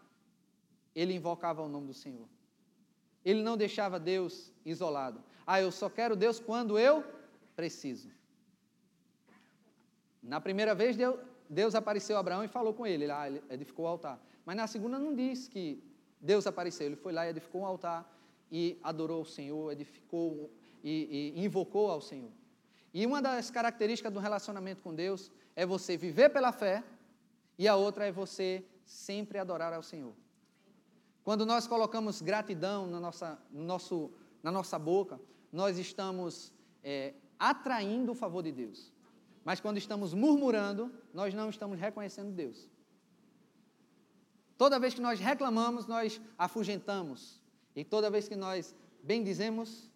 [0.97, 2.27] ele invocava o nome do Senhor.
[3.23, 5.23] Ele não deixava Deus isolado.
[5.45, 7.03] Ah, eu só quero Deus quando eu
[7.55, 8.09] preciso.
[10.23, 10.97] Na primeira vez,
[11.47, 13.11] Deus, apareceu a Abraão e falou com ele.
[13.11, 14.19] Ah, ele edificou o altar.
[14.43, 15.83] Mas na segunda não diz que
[16.19, 16.87] Deus apareceu.
[16.87, 18.11] Ele foi lá e edificou um altar
[18.51, 20.49] e adorou o Senhor, edificou
[20.83, 22.31] e, e invocou ao Senhor.
[22.91, 26.83] E uma das características do relacionamento com Deus é você viver pela fé
[27.55, 30.15] e a outra é você sempre adorar ao Senhor.
[31.27, 34.09] Quando nós colocamos gratidão na nossa, no nosso,
[34.41, 35.19] na nossa boca,
[35.51, 38.93] nós estamos é, atraindo o favor de Deus.
[39.43, 42.69] Mas quando estamos murmurando, nós não estamos reconhecendo Deus.
[44.57, 47.43] Toda vez que nós reclamamos, nós afugentamos.
[47.75, 48.73] E toda vez que nós
[49.03, 49.91] bendizemos,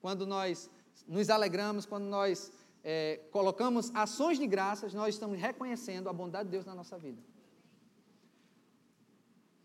[0.00, 0.70] quando nós
[1.06, 2.50] nos alegramos, quando nós
[2.82, 7.20] é, colocamos ações de graças, nós estamos reconhecendo a bondade de Deus na nossa vida.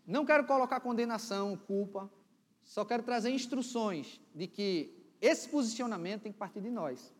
[0.06, 2.10] Não quero colocar condenação, culpa,
[2.64, 7.12] só quero trazer instruções de que esse posicionamento tem que partir de nós.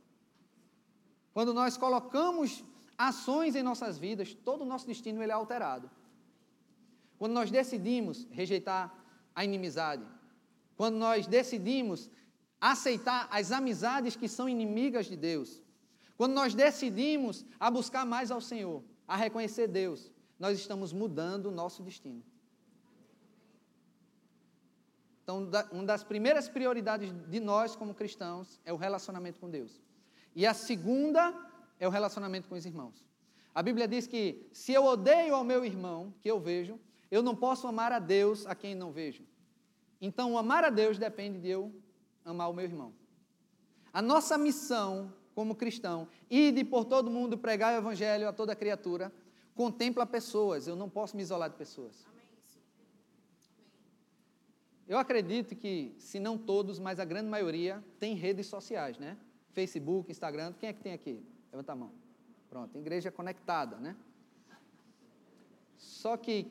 [1.32, 2.64] Quando nós colocamos
[2.98, 5.90] ações em nossas vidas, todo o nosso destino ele é alterado.
[7.18, 8.92] Quando nós decidimos rejeitar
[9.34, 10.04] a inimizade,
[10.76, 12.10] quando nós decidimos
[12.60, 15.62] aceitar as amizades que são inimigas de Deus,
[16.16, 21.50] quando nós decidimos a buscar mais ao Senhor, a reconhecer Deus, nós estamos mudando o
[21.52, 22.22] nosso destino.
[25.22, 29.80] Então, uma das primeiras prioridades de nós como cristãos é o relacionamento com Deus.
[30.34, 31.32] E a segunda
[31.78, 33.06] é o relacionamento com os irmãos.
[33.54, 37.36] A Bíblia diz que se eu odeio ao meu irmão, que eu vejo, eu não
[37.36, 39.24] posso amar a Deus a quem não vejo.
[40.00, 41.72] Então, amar a Deus depende de eu
[42.24, 42.92] amar o meu irmão.
[43.92, 49.12] A nossa missão como cristão, ide por todo mundo pregar o evangelho a toda criatura,
[49.54, 52.06] contempla pessoas, eu não posso me isolar de pessoas.
[54.88, 59.16] Eu acredito que, se não todos, mas a grande maioria, tem redes sociais, né?
[59.52, 61.22] Facebook, Instagram, quem é que tem aqui?
[61.50, 61.92] Levanta a mão.
[62.48, 63.96] Pronto, igreja conectada, né?
[65.76, 66.50] Só que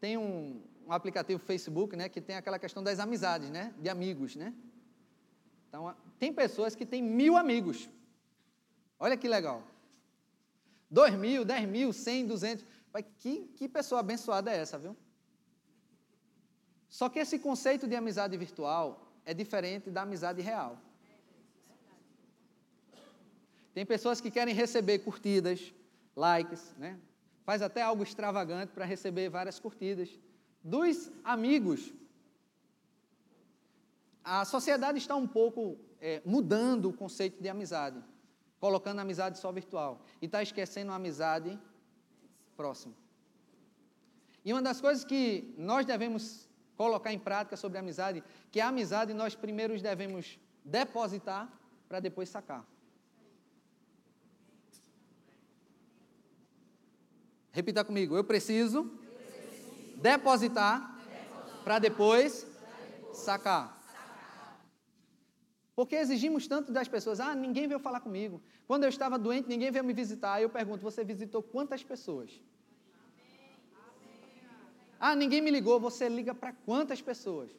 [0.00, 4.34] tem um, um aplicativo Facebook, né, que tem aquela questão das amizades, né, de amigos,
[4.36, 4.54] né?
[5.68, 7.88] Então, tem pessoas que têm mil amigos.
[8.98, 9.62] Olha que legal.
[10.90, 12.64] Dois mil, dez mil, cem, duzentos.
[13.18, 14.94] Que, que pessoa abençoada é essa, viu?
[16.92, 18.86] Só que esse conceito de amizade virtual
[19.24, 20.78] é diferente da amizade real.
[23.72, 25.72] Tem pessoas que querem receber curtidas,
[26.14, 27.00] likes, né?
[27.44, 30.10] Faz até algo extravagante para receber várias curtidas
[30.62, 31.94] dos amigos.
[34.22, 38.04] A sociedade está um pouco é, mudando o conceito de amizade,
[38.60, 41.58] colocando a amizade só virtual e está esquecendo a amizade
[42.54, 42.94] próxima.
[44.44, 46.51] E uma das coisas que nós devemos
[46.82, 51.42] colocar em prática sobre a amizade, que a amizade nós primeiro devemos depositar
[51.88, 52.62] para depois sacar.
[57.52, 58.78] Repita comigo, eu preciso
[60.08, 60.74] depositar
[61.62, 62.44] para depois
[63.12, 63.64] sacar.
[65.76, 68.42] Porque exigimos tanto das pessoas, ah, ninguém veio falar comigo.
[68.66, 70.42] Quando eu estava doente, ninguém veio me visitar.
[70.42, 72.40] Eu pergunto, você visitou quantas pessoas?
[75.06, 75.80] Ah, ninguém me ligou.
[75.80, 77.50] Você liga para quantas pessoas?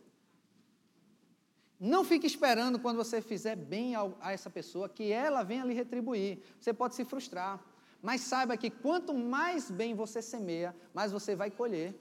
[1.77, 3.87] Não fique esperando quando você fizer bem
[4.21, 6.39] a essa pessoa que ela venha lhe retribuir.
[6.57, 7.59] Você pode se frustrar.
[8.01, 11.93] Mas saiba que quanto mais bem você semeia, mais você vai colher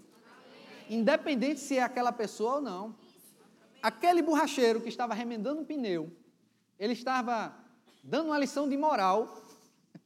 [0.89, 2.95] independente se é aquela pessoa ou não.
[3.83, 6.13] Aquele borracheiro que estava remendando um pneu,
[6.79, 7.55] ele estava
[8.03, 9.43] dando uma lição de moral.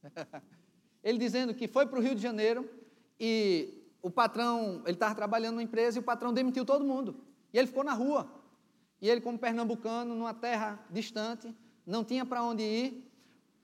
[1.03, 2.67] ele dizendo que foi para o Rio de Janeiro
[3.19, 7.17] e o patrão, ele estava trabalhando numa empresa e o patrão demitiu todo mundo.
[7.53, 8.31] E ele ficou na rua.
[9.01, 11.53] E ele, como pernambucano, numa terra distante,
[11.85, 13.11] não tinha para onde ir.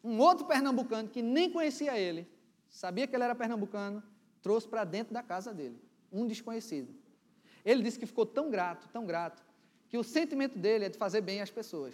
[0.03, 2.27] Um outro pernambucano que nem conhecia ele,
[2.69, 4.03] sabia que ele era pernambucano,
[4.41, 5.81] trouxe para dentro da casa dele,
[6.11, 6.93] um desconhecido.
[7.63, 9.41] Ele disse que ficou tão grato, tão grato,
[9.87, 11.93] que o sentimento dele é de fazer bem às pessoas.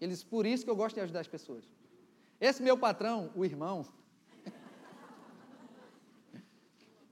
[0.00, 1.62] Ele disse, por isso que eu gosto de ajudar as pessoas.
[2.40, 3.84] Esse meu patrão, o irmão,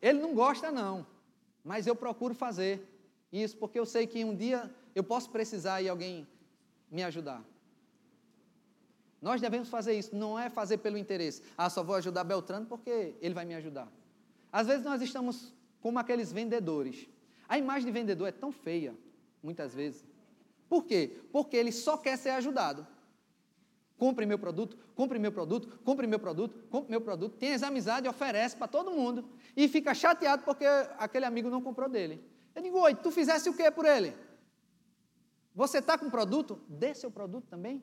[0.01, 1.07] ele não gosta não,
[1.64, 2.86] mas eu procuro fazer
[3.32, 6.26] isso porque eu sei que um dia eu posso precisar e alguém
[6.90, 7.44] me ajudar.
[9.20, 11.42] Nós devemos fazer isso, não é fazer pelo interesse.
[11.57, 13.88] Ah, só vou ajudar Beltrano porque ele vai me ajudar.
[14.51, 17.07] Às vezes nós estamos como aqueles vendedores.
[17.48, 18.94] A imagem de vendedor é tão feia,
[19.42, 20.05] muitas vezes.
[20.68, 21.20] Por quê?
[21.32, 22.86] Porque ele só quer ser ajudado.
[23.98, 27.36] Compre meu produto, compre meu produto, compre meu produto, compre meu produto.
[27.36, 29.28] Tem as amizades, oferece para todo mundo.
[29.57, 30.64] E fica chateado porque
[30.98, 32.24] aquele amigo não comprou dele.
[32.55, 34.16] Eu digo, oi, tu fizesse o que por ele?
[35.55, 36.61] Você está com produto?
[36.68, 37.82] Dê seu produto também.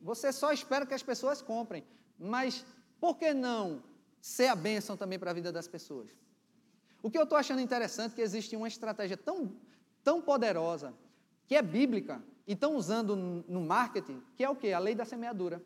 [0.00, 1.84] Você só espera que as pessoas comprem.
[2.18, 2.64] Mas
[3.00, 3.82] por que não
[4.20, 6.10] ser a bênção também para a vida das pessoas.
[7.02, 9.52] O que eu estou achando interessante é que existe uma estratégia tão,
[10.02, 10.92] tão poderosa,
[11.46, 14.72] que é bíblica, e estão usando no marketing, que é o quê?
[14.72, 15.62] A lei da semeadura.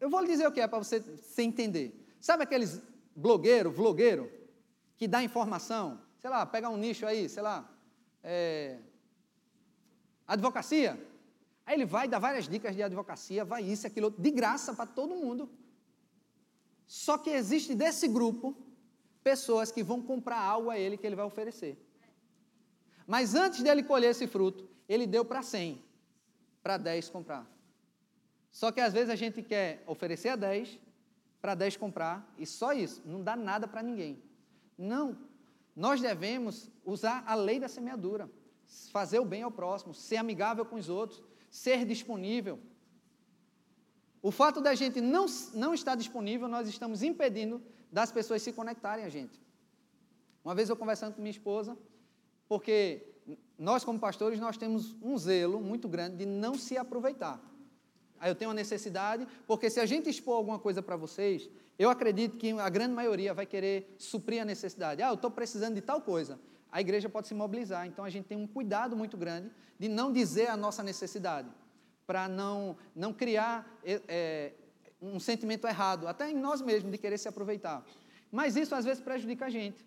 [0.00, 1.99] Eu vou lhe dizer o que é para você, você entender.
[2.20, 2.82] Sabe aqueles
[3.16, 4.30] blogueiro, vlogueiro,
[4.96, 6.00] que dá informação?
[6.18, 7.68] Sei lá, pega um nicho aí, sei lá,
[8.22, 8.78] é,
[10.26, 11.02] advocacia.
[11.64, 15.14] Aí ele vai dar várias dicas de advocacia, vai isso, aquilo, de graça para todo
[15.14, 15.48] mundo.
[16.86, 18.56] Só que existe desse grupo
[19.22, 21.78] pessoas que vão comprar algo a ele que ele vai oferecer.
[23.06, 25.82] Mas antes dele colher esse fruto, ele deu para 100,
[26.62, 27.48] para 10 comprar.
[28.50, 30.78] Só que às vezes a gente quer oferecer a 10,
[31.40, 34.22] para 10 comprar, e só isso, não dá nada para ninguém.
[34.76, 35.16] Não,
[35.74, 38.30] nós devemos usar a lei da semeadura,
[38.92, 42.58] fazer o bem ao próximo, ser amigável com os outros, ser disponível,
[44.22, 49.04] o fato da gente não, não estar disponível, nós estamos impedindo das pessoas se conectarem
[49.04, 49.40] a gente.
[50.44, 51.76] Uma vez eu conversando com minha esposa,
[52.46, 53.06] porque
[53.58, 57.40] nós como pastores, nós temos um zelo muito grande de não se aproveitar.
[58.20, 61.48] Aí eu tenho uma necessidade, porque se a gente expor alguma coisa para vocês,
[61.78, 65.02] eu acredito que a grande maioria vai querer suprir a necessidade.
[65.02, 66.38] Ah, eu estou precisando de tal coisa.
[66.70, 67.86] A igreja pode se mobilizar.
[67.86, 71.48] Então a gente tem um cuidado muito grande de não dizer a nossa necessidade
[72.06, 74.52] para não, não criar é,
[75.00, 77.82] um sentimento errado, até em nós mesmos, de querer se aproveitar.
[78.30, 79.82] Mas isso às vezes prejudica a gente.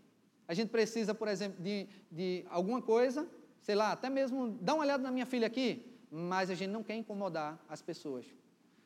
[0.47, 3.27] A gente precisa, por exemplo, de, de alguma coisa,
[3.61, 6.83] sei lá, até mesmo, dá uma olhada na minha filha aqui, mas a gente não
[6.83, 8.23] quer incomodar as pessoas.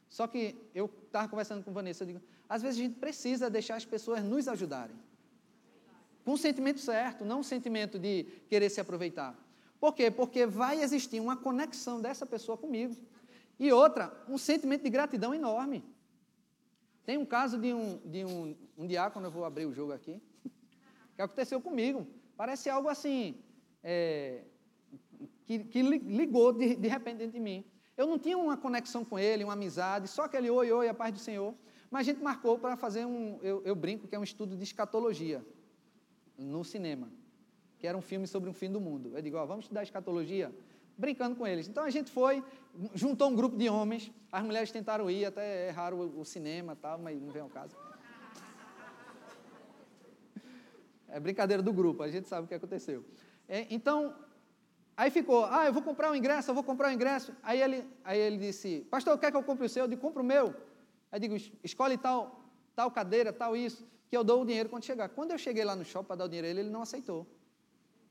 [0.09, 3.75] Só que eu estava conversando com Vanessa, eu digo, às vezes a gente precisa deixar
[3.75, 4.95] as pessoas nos ajudarem.
[6.23, 9.37] Com o sentimento certo, não o sentimento de querer se aproveitar.
[9.77, 10.09] Por quê?
[10.09, 12.95] Porque vai existir uma conexão dessa pessoa comigo.
[13.59, 15.83] E outra, um sentimento de gratidão enorme.
[17.05, 20.21] Tem um caso de um, de um, um diácono, eu vou abrir o jogo aqui,
[21.15, 22.07] que aconteceu comigo.
[22.37, 23.37] Parece algo assim,
[23.83, 24.43] é,
[25.47, 27.63] que, que, ligou de, de repente dentro de mim.
[27.95, 31.13] Eu não tinha uma conexão com ele, uma amizade, só aquele oi, oi, a paz
[31.13, 31.55] do Senhor.
[31.89, 34.63] Mas a gente marcou para fazer um, eu, eu brinco que é um estudo de
[34.63, 35.43] escatologia
[36.37, 37.09] no cinema,
[37.79, 39.13] que era um filme sobre um fim do mundo.
[39.15, 40.53] Eu digo, ó, vamos estudar escatologia?
[40.97, 41.69] Brincando com eles.
[41.69, 42.43] Então a gente foi,
[42.93, 46.99] juntou um grupo de homens, as mulheres tentaram ir, até erraram o, o cinema tal,
[46.99, 47.75] mas não vem ao caso.
[51.07, 53.05] É brincadeira do grupo, a gente sabe o que aconteceu.
[53.47, 54.13] É, então,
[54.97, 57.31] aí ficou, ah, eu vou comprar um ingresso, eu vou comprar um ingresso.
[57.43, 59.83] Aí ele, aí ele disse, pastor, quer que eu compre o seu?
[59.83, 60.55] Eu digo, compra o meu.
[61.11, 62.41] Aí digo, escolhe tal,
[62.75, 65.07] tal cadeira, tal isso, que eu dou o dinheiro quando chegar.
[65.09, 67.27] Quando eu cheguei lá no shopping para dar o dinheiro a ele, ele não aceitou.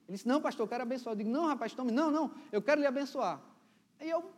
[0.08, 1.12] Ele disse, não, pastor, eu quero abençoar.
[1.14, 3.42] Eu digo, não, rapaz, tome, não, não, eu quero lhe abençoar.
[3.98, 4.30] Aí eu,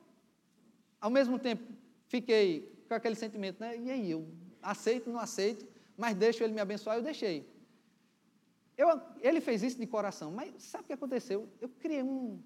[0.99, 1.71] ao mesmo tempo,
[2.07, 3.77] fiquei com aquele sentimento, né?
[3.77, 4.27] E aí, eu
[4.63, 7.47] aceito, não aceito, mas deixo ele me abençoar, eu deixei.
[8.79, 11.49] Eu, ele fez isso de coração, mas sabe o que aconteceu?
[11.61, 12.41] Eu criei um,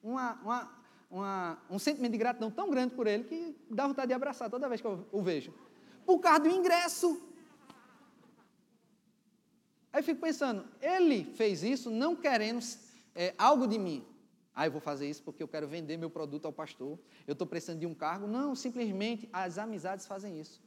[0.00, 0.78] uma, uma,
[1.10, 4.68] uma, um sentimento de gratidão tão grande por ele que dá vontade de abraçar toda
[4.68, 5.52] vez que eu o vejo.
[6.06, 7.20] Por causa do ingresso.
[9.92, 12.64] Aí eu fico pensando, ele fez isso não querendo
[13.12, 14.06] é, algo de mim.
[14.54, 16.96] Ah, eu vou fazer isso porque eu quero vender meu produto ao pastor.
[17.26, 18.28] Eu estou precisando de um cargo.
[18.28, 20.60] Não, simplesmente as amizades fazem isso.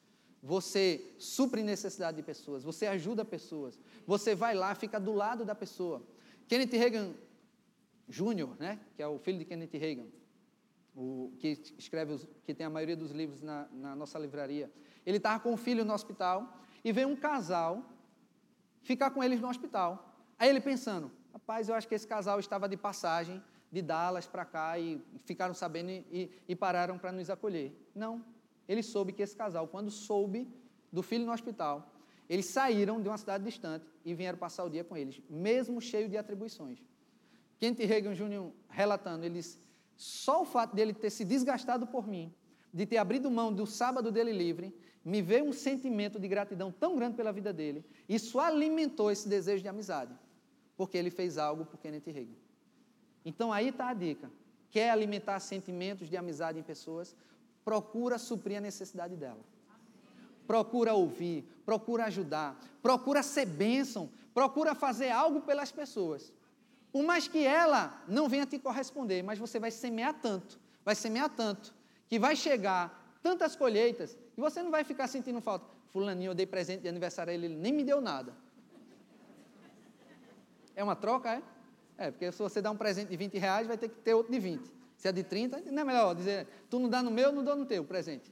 [0.45, 5.55] Você supre necessidade de pessoas, você ajuda pessoas, você vai lá, fica do lado da
[5.55, 6.05] pessoa.
[6.49, 7.13] Kenneth Reagan
[8.09, 10.05] Jr., né, que é o filho de Kenneth Reagan,
[10.93, 14.69] o, que escreve, os, que tem a maioria dos livros na, na nossa livraria,
[15.05, 17.81] ele estava com o filho no hospital e veio um casal
[18.81, 20.13] ficar com eles no hospital.
[20.37, 23.41] Aí ele pensando, rapaz, eu acho que esse casal estava de passagem
[23.71, 27.73] de Dallas para cá e ficaram sabendo e, e pararam para nos acolher.
[27.95, 28.23] Não,
[28.67, 30.47] ele soube que esse casal, quando soube
[30.91, 31.93] do filho no hospital,
[32.29, 36.07] eles saíram de uma cidade distante e vieram passar o dia com eles, mesmo cheio
[36.07, 36.79] de atribuições.
[37.59, 38.51] Kent Reagan Jr.
[38.69, 39.59] relatando, ele disse,
[39.95, 42.33] só o fato dele ter se desgastado por mim,
[42.73, 46.95] de ter abrido mão do sábado dele livre, me veio um sentimento de gratidão tão
[46.95, 50.13] grande pela vida dele, isso alimentou esse desejo de amizade,
[50.77, 52.35] porque ele fez algo por Kenneth Reagan.
[53.25, 54.31] Então aí está a dica.
[54.71, 57.15] Quer alimentar sentimentos de amizade em pessoas?
[57.63, 59.39] Procura suprir a necessidade dela.
[60.45, 66.33] Procura ouvir, procura ajudar, procura ser bênção, procura fazer algo pelas pessoas.
[66.91, 71.29] Por mais que ela não venha te corresponder, mas você vai semear tanto, vai semear
[71.29, 71.73] tanto,
[72.07, 75.65] que vai chegar tantas colheitas, e você não vai ficar sentindo falta.
[75.91, 78.33] Fulaninho, eu dei presente de aniversário a ele, ele nem me deu nada.
[80.75, 81.41] É uma troca, é?
[81.97, 84.31] É, porque se você dá um presente de 20 reais, vai ter que ter outro
[84.31, 84.69] de 20.
[85.03, 87.57] Se é de 30, não é melhor dizer, tu não dá no meu, não dou
[87.57, 88.31] no teu presente.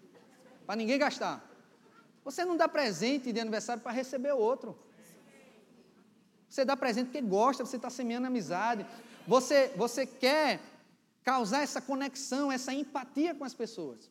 [0.65, 1.45] Para ninguém gastar.
[2.23, 4.79] Você não dá presente de aniversário para receber o outro.
[6.47, 8.85] Você dá presente porque gosta, você está semeando amizade.
[9.27, 10.61] Você, você quer
[11.25, 14.09] causar essa conexão, essa empatia com as pessoas.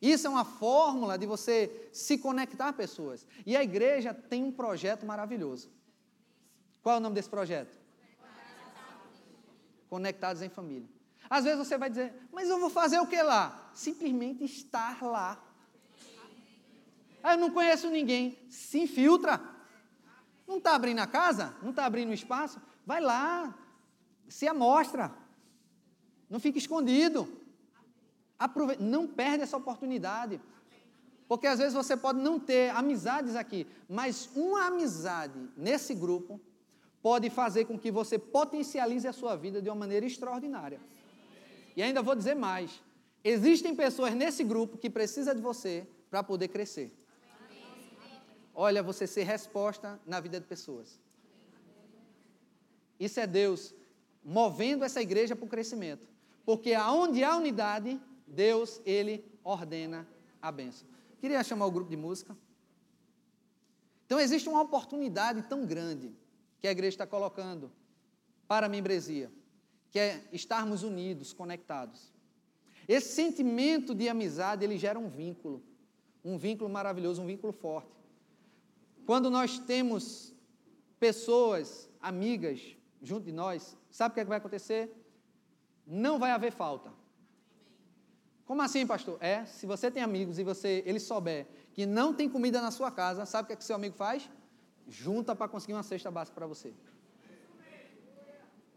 [0.00, 3.26] Isso é uma fórmula de você se conectar a pessoas.
[3.44, 5.68] E a igreja tem um projeto maravilhoso.
[6.84, 7.76] Qual é o nome desse projeto?
[9.90, 10.93] Conectados em família.
[11.28, 13.70] Às vezes você vai dizer, mas eu vou fazer o que lá?
[13.72, 15.42] Simplesmente estar lá.
[17.22, 18.38] Ah, eu não conheço ninguém.
[18.50, 19.40] Se infiltra.
[20.46, 21.54] Não está abrindo a casa?
[21.62, 22.60] Não está abrindo o espaço?
[22.84, 23.54] Vai lá,
[24.28, 25.10] se amostra.
[26.28, 27.26] Não fique escondido.
[28.38, 30.40] Aproveita, não perde essa oportunidade.
[31.26, 36.38] Porque às vezes você pode não ter amizades aqui, mas uma amizade nesse grupo
[37.02, 40.80] pode fazer com que você potencialize a sua vida de uma maneira extraordinária.
[41.76, 42.82] E ainda vou dizer mais:
[43.22, 46.92] existem pessoas nesse grupo que precisam de você para poder crescer
[48.54, 51.00] olha você ser resposta na vida de pessoas.
[52.98, 53.74] Isso é Deus
[54.22, 56.08] movendo essa igreja para o crescimento.
[56.46, 60.06] Porque aonde há unidade, Deus, Ele ordena
[60.40, 60.86] a bênção.
[61.18, 62.36] Queria chamar o grupo de música.
[64.06, 66.14] Então existe uma oportunidade tão grande
[66.60, 67.72] que a igreja está colocando
[68.46, 69.32] para a membresia,
[69.94, 72.12] que é estarmos unidos, conectados.
[72.88, 75.62] Esse sentimento de amizade, ele gera um vínculo,
[76.24, 77.94] um vínculo maravilhoso, um vínculo forte.
[79.06, 80.34] Quando nós temos
[80.98, 84.92] pessoas, amigas, junto de nós, sabe o que, é que vai acontecer?
[85.86, 86.92] Não vai haver falta.
[88.44, 89.16] Como assim, pastor?
[89.20, 92.90] É, se você tem amigos e você ele souber que não tem comida na sua
[92.90, 94.28] casa, sabe o que, é que seu amigo faz?
[94.88, 96.74] Junta para conseguir uma cesta básica para você.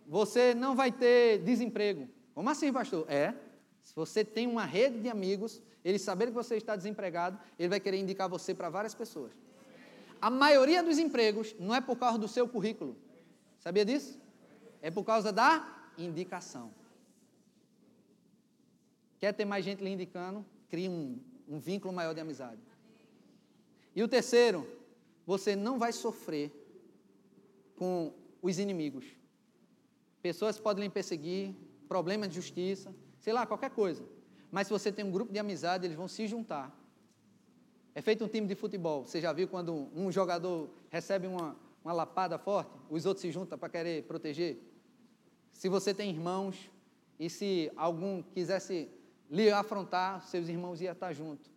[0.08, 2.08] Você não vai ter desemprego.
[2.34, 3.06] Como assim, pastor?
[3.12, 3.34] É.
[3.84, 7.80] Se você tem uma rede de amigos, ele saber que você está desempregado, ele vai
[7.80, 9.32] querer indicar você para várias pessoas.
[10.22, 12.98] A maioria dos empregos não é por causa do seu currículo.
[13.60, 14.18] Sabia disso?
[14.82, 16.72] É por causa da indicação.
[19.20, 20.46] Quer ter mais gente lhe indicando?
[20.70, 22.62] Crie um, um vínculo maior de amizade.
[23.96, 24.68] E o terceiro,
[25.26, 26.52] você não vai sofrer
[27.76, 29.17] com os inimigos.
[30.28, 31.56] Pessoas podem lhe perseguir,
[31.88, 34.04] problemas de justiça, sei lá, qualquer coisa.
[34.52, 36.78] Mas se você tem um grupo de amizade, eles vão se juntar.
[37.96, 39.06] É feito um time de futebol.
[39.06, 43.58] Você já viu quando um jogador recebe uma, uma lapada forte, os outros se juntam
[43.58, 44.58] para querer proteger?
[45.54, 46.70] Se você tem irmãos
[47.18, 48.90] e se algum quisesse
[49.32, 51.50] lhe afrontar, seus irmãos iam estar junto.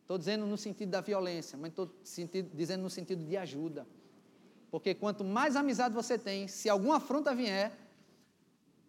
[0.00, 1.90] Estou dizendo no sentido da violência, mas estou
[2.54, 3.86] dizendo no sentido de ajuda.
[4.74, 7.70] Porque quanto mais amizade você tem, se alguma afronta vier,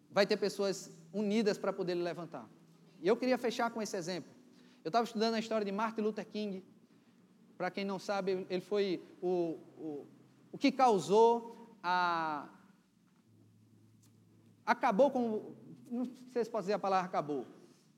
[0.10, 2.50] vai ter pessoas unidas para poder lhe levantar.
[3.04, 4.32] E eu queria fechar com esse exemplo.
[4.84, 6.64] Eu estava estudando a história de Martin Luther King.
[7.56, 10.08] Para quem não sabe, ele foi o, o,
[10.54, 12.50] o que causou a.
[14.66, 15.54] Acabou com.
[15.92, 17.46] Não sei se pode dizer a palavra acabou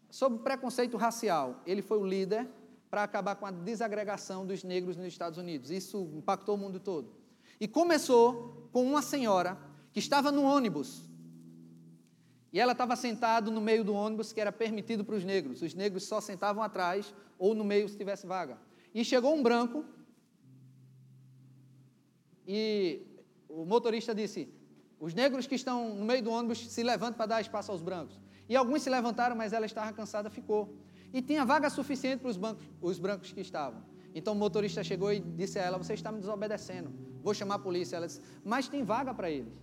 [0.09, 2.45] sobre preconceito racial, ele foi o líder
[2.89, 5.71] para acabar com a desagregação dos negros nos Estados Unidos.
[5.71, 7.16] Isso impactou o mundo todo.
[7.59, 9.57] E começou com uma senhora
[9.91, 11.03] que estava no ônibus.
[12.51, 15.61] E ela estava sentada no meio do ônibus que era permitido para os negros.
[15.61, 18.57] Os negros só sentavam atrás ou no meio se tivesse vaga.
[18.93, 19.83] E chegou um branco
[22.47, 23.01] e
[23.49, 24.49] o motorista disse:
[24.99, 28.19] Os negros que estão no meio do ônibus se levantam para dar espaço aos brancos.
[28.47, 30.77] E alguns se levantaram, mas ela estava cansada, ficou.
[31.13, 33.83] E tinha vaga suficiente para os, bancos, os brancos que estavam.
[34.17, 36.89] Então o motorista chegou e disse a ela: Você está me desobedecendo,
[37.21, 37.95] vou chamar a polícia.
[37.97, 39.55] Ela disse: Mas tem vaga para eles.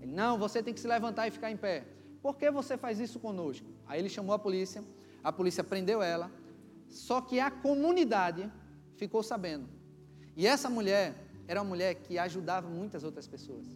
[0.00, 1.84] Ele: Não, você tem que se levantar e ficar em pé.
[2.22, 3.66] Por que você faz isso conosco?
[3.86, 4.82] Aí ele chamou a polícia,
[5.22, 6.30] a polícia prendeu ela,
[6.88, 8.50] só que a comunidade
[8.96, 9.68] ficou sabendo.
[10.36, 11.14] E essa mulher
[11.48, 13.66] era uma mulher que ajudava muitas outras pessoas.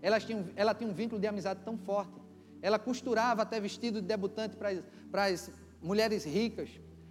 [0.00, 2.22] Ela tinha, ela tinha um vínculo de amizade tão forte
[2.62, 5.50] ela costurava até vestido de debutante para as
[5.82, 6.70] mulheres ricas.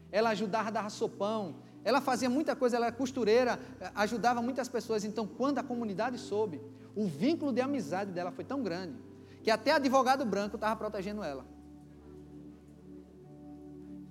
[0.10, 1.58] Ela ajudava a dar sopão.
[1.84, 3.60] Ela fazia muita coisa, ela era costureira,
[3.96, 5.04] ajudava muitas pessoas.
[5.04, 6.62] Então, quando a comunidade soube,
[6.96, 8.96] o vínculo de amizade dela foi tão grande
[9.44, 11.46] que até advogado branco estava protegendo ela.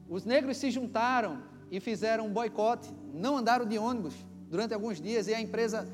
[0.08, 4.14] Os negros se juntaram e fizeram um boicote, não andaram de ônibus
[4.48, 5.86] durante alguns dias e a empresa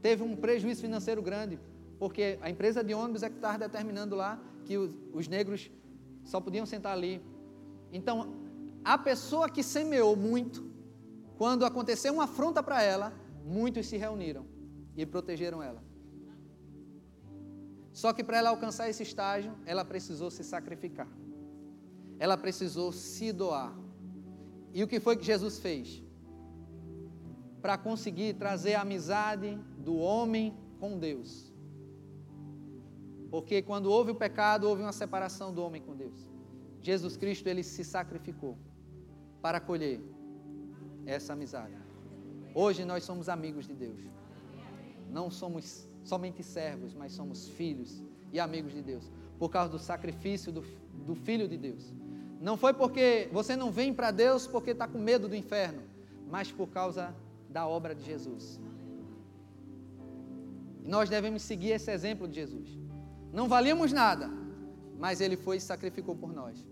[0.00, 1.58] teve um prejuízo financeiro grande,
[1.98, 5.68] porque a empresa de ônibus é que estava determinando lá que os, os negros
[6.24, 7.20] só podiam sentar ali.
[7.92, 8.32] Então,
[8.84, 10.67] a pessoa que semeou muito,
[11.38, 13.12] quando aconteceu uma afronta para ela,
[13.44, 14.44] muitos se reuniram
[14.96, 15.80] e protegeram ela.
[17.92, 21.08] Só que para ela alcançar esse estágio, ela precisou se sacrificar.
[22.18, 23.72] Ela precisou se doar.
[24.74, 26.02] E o que foi que Jesus fez?
[27.62, 31.52] Para conseguir trazer a amizade do homem com Deus.
[33.30, 36.28] Porque quando houve o pecado, houve uma separação do homem com Deus.
[36.80, 38.58] Jesus Cristo, ele se sacrificou
[39.40, 40.00] para colher
[41.08, 41.74] essa amizade.
[42.54, 43.98] Hoje nós somos amigos de Deus.
[45.10, 48.02] Não somos somente servos, mas somos filhos
[48.32, 49.10] e amigos de Deus.
[49.38, 50.62] Por causa do sacrifício do,
[51.06, 51.92] do Filho de Deus.
[52.40, 55.82] Não foi porque você não vem para Deus porque está com medo do inferno,
[56.30, 57.14] mas por causa
[57.48, 58.60] da obra de Jesus.
[60.84, 62.68] E nós devemos seguir esse exemplo de Jesus.
[63.32, 64.30] Não valíamos nada,
[64.98, 66.64] mas ele foi e sacrificou por nós.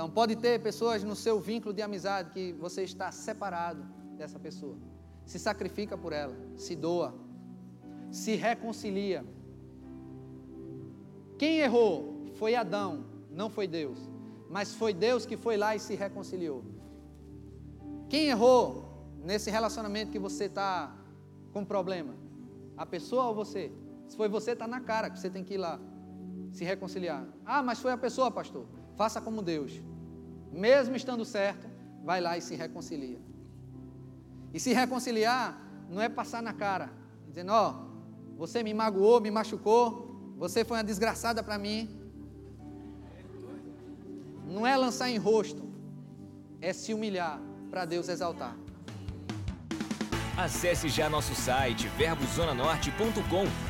[0.00, 3.82] Então pode ter pessoas no seu vínculo de amizade que você está separado
[4.16, 4.74] dessa pessoa.
[5.26, 7.14] Se sacrifica por ela, se doa,
[8.10, 9.22] se reconcilia.
[11.36, 13.98] Quem errou foi Adão, não foi Deus.
[14.48, 16.64] Mas foi Deus que foi lá e se reconciliou.
[18.08, 20.96] Quem errou nesse relacionamento que você está
[21.52, 22.14] com problema?
[22.74, 23.70] A pessoa ou você?
[24.08, 25.78] Se foi você, está na cara que você tem que ir lá
[26.52, 27.26] se reconciliar.
[27.44, 28.64] Ah, mas foi a pessoa, pastor.
[28.96, 29.89] Faça como Deus.
[30.52, 31.68] Mesmo estando certo,
[32.02, 33.18] vai lá e se reconcilia.
[34.52, 36.90] E se reconciliar não é passar na cara,
[37.26, 41.88] dizendo: Ó, oh, você me magoou, me machucou, você foi uma desgraçada para mim.
[44.46, 45.62] Não é lançar em rosto,
[46.60, 47.40] é se humilhar
[47.70, 48.56] para Deus exaltar.
[50.36, 53.69] Acesse já nosso site verbozonanorte.com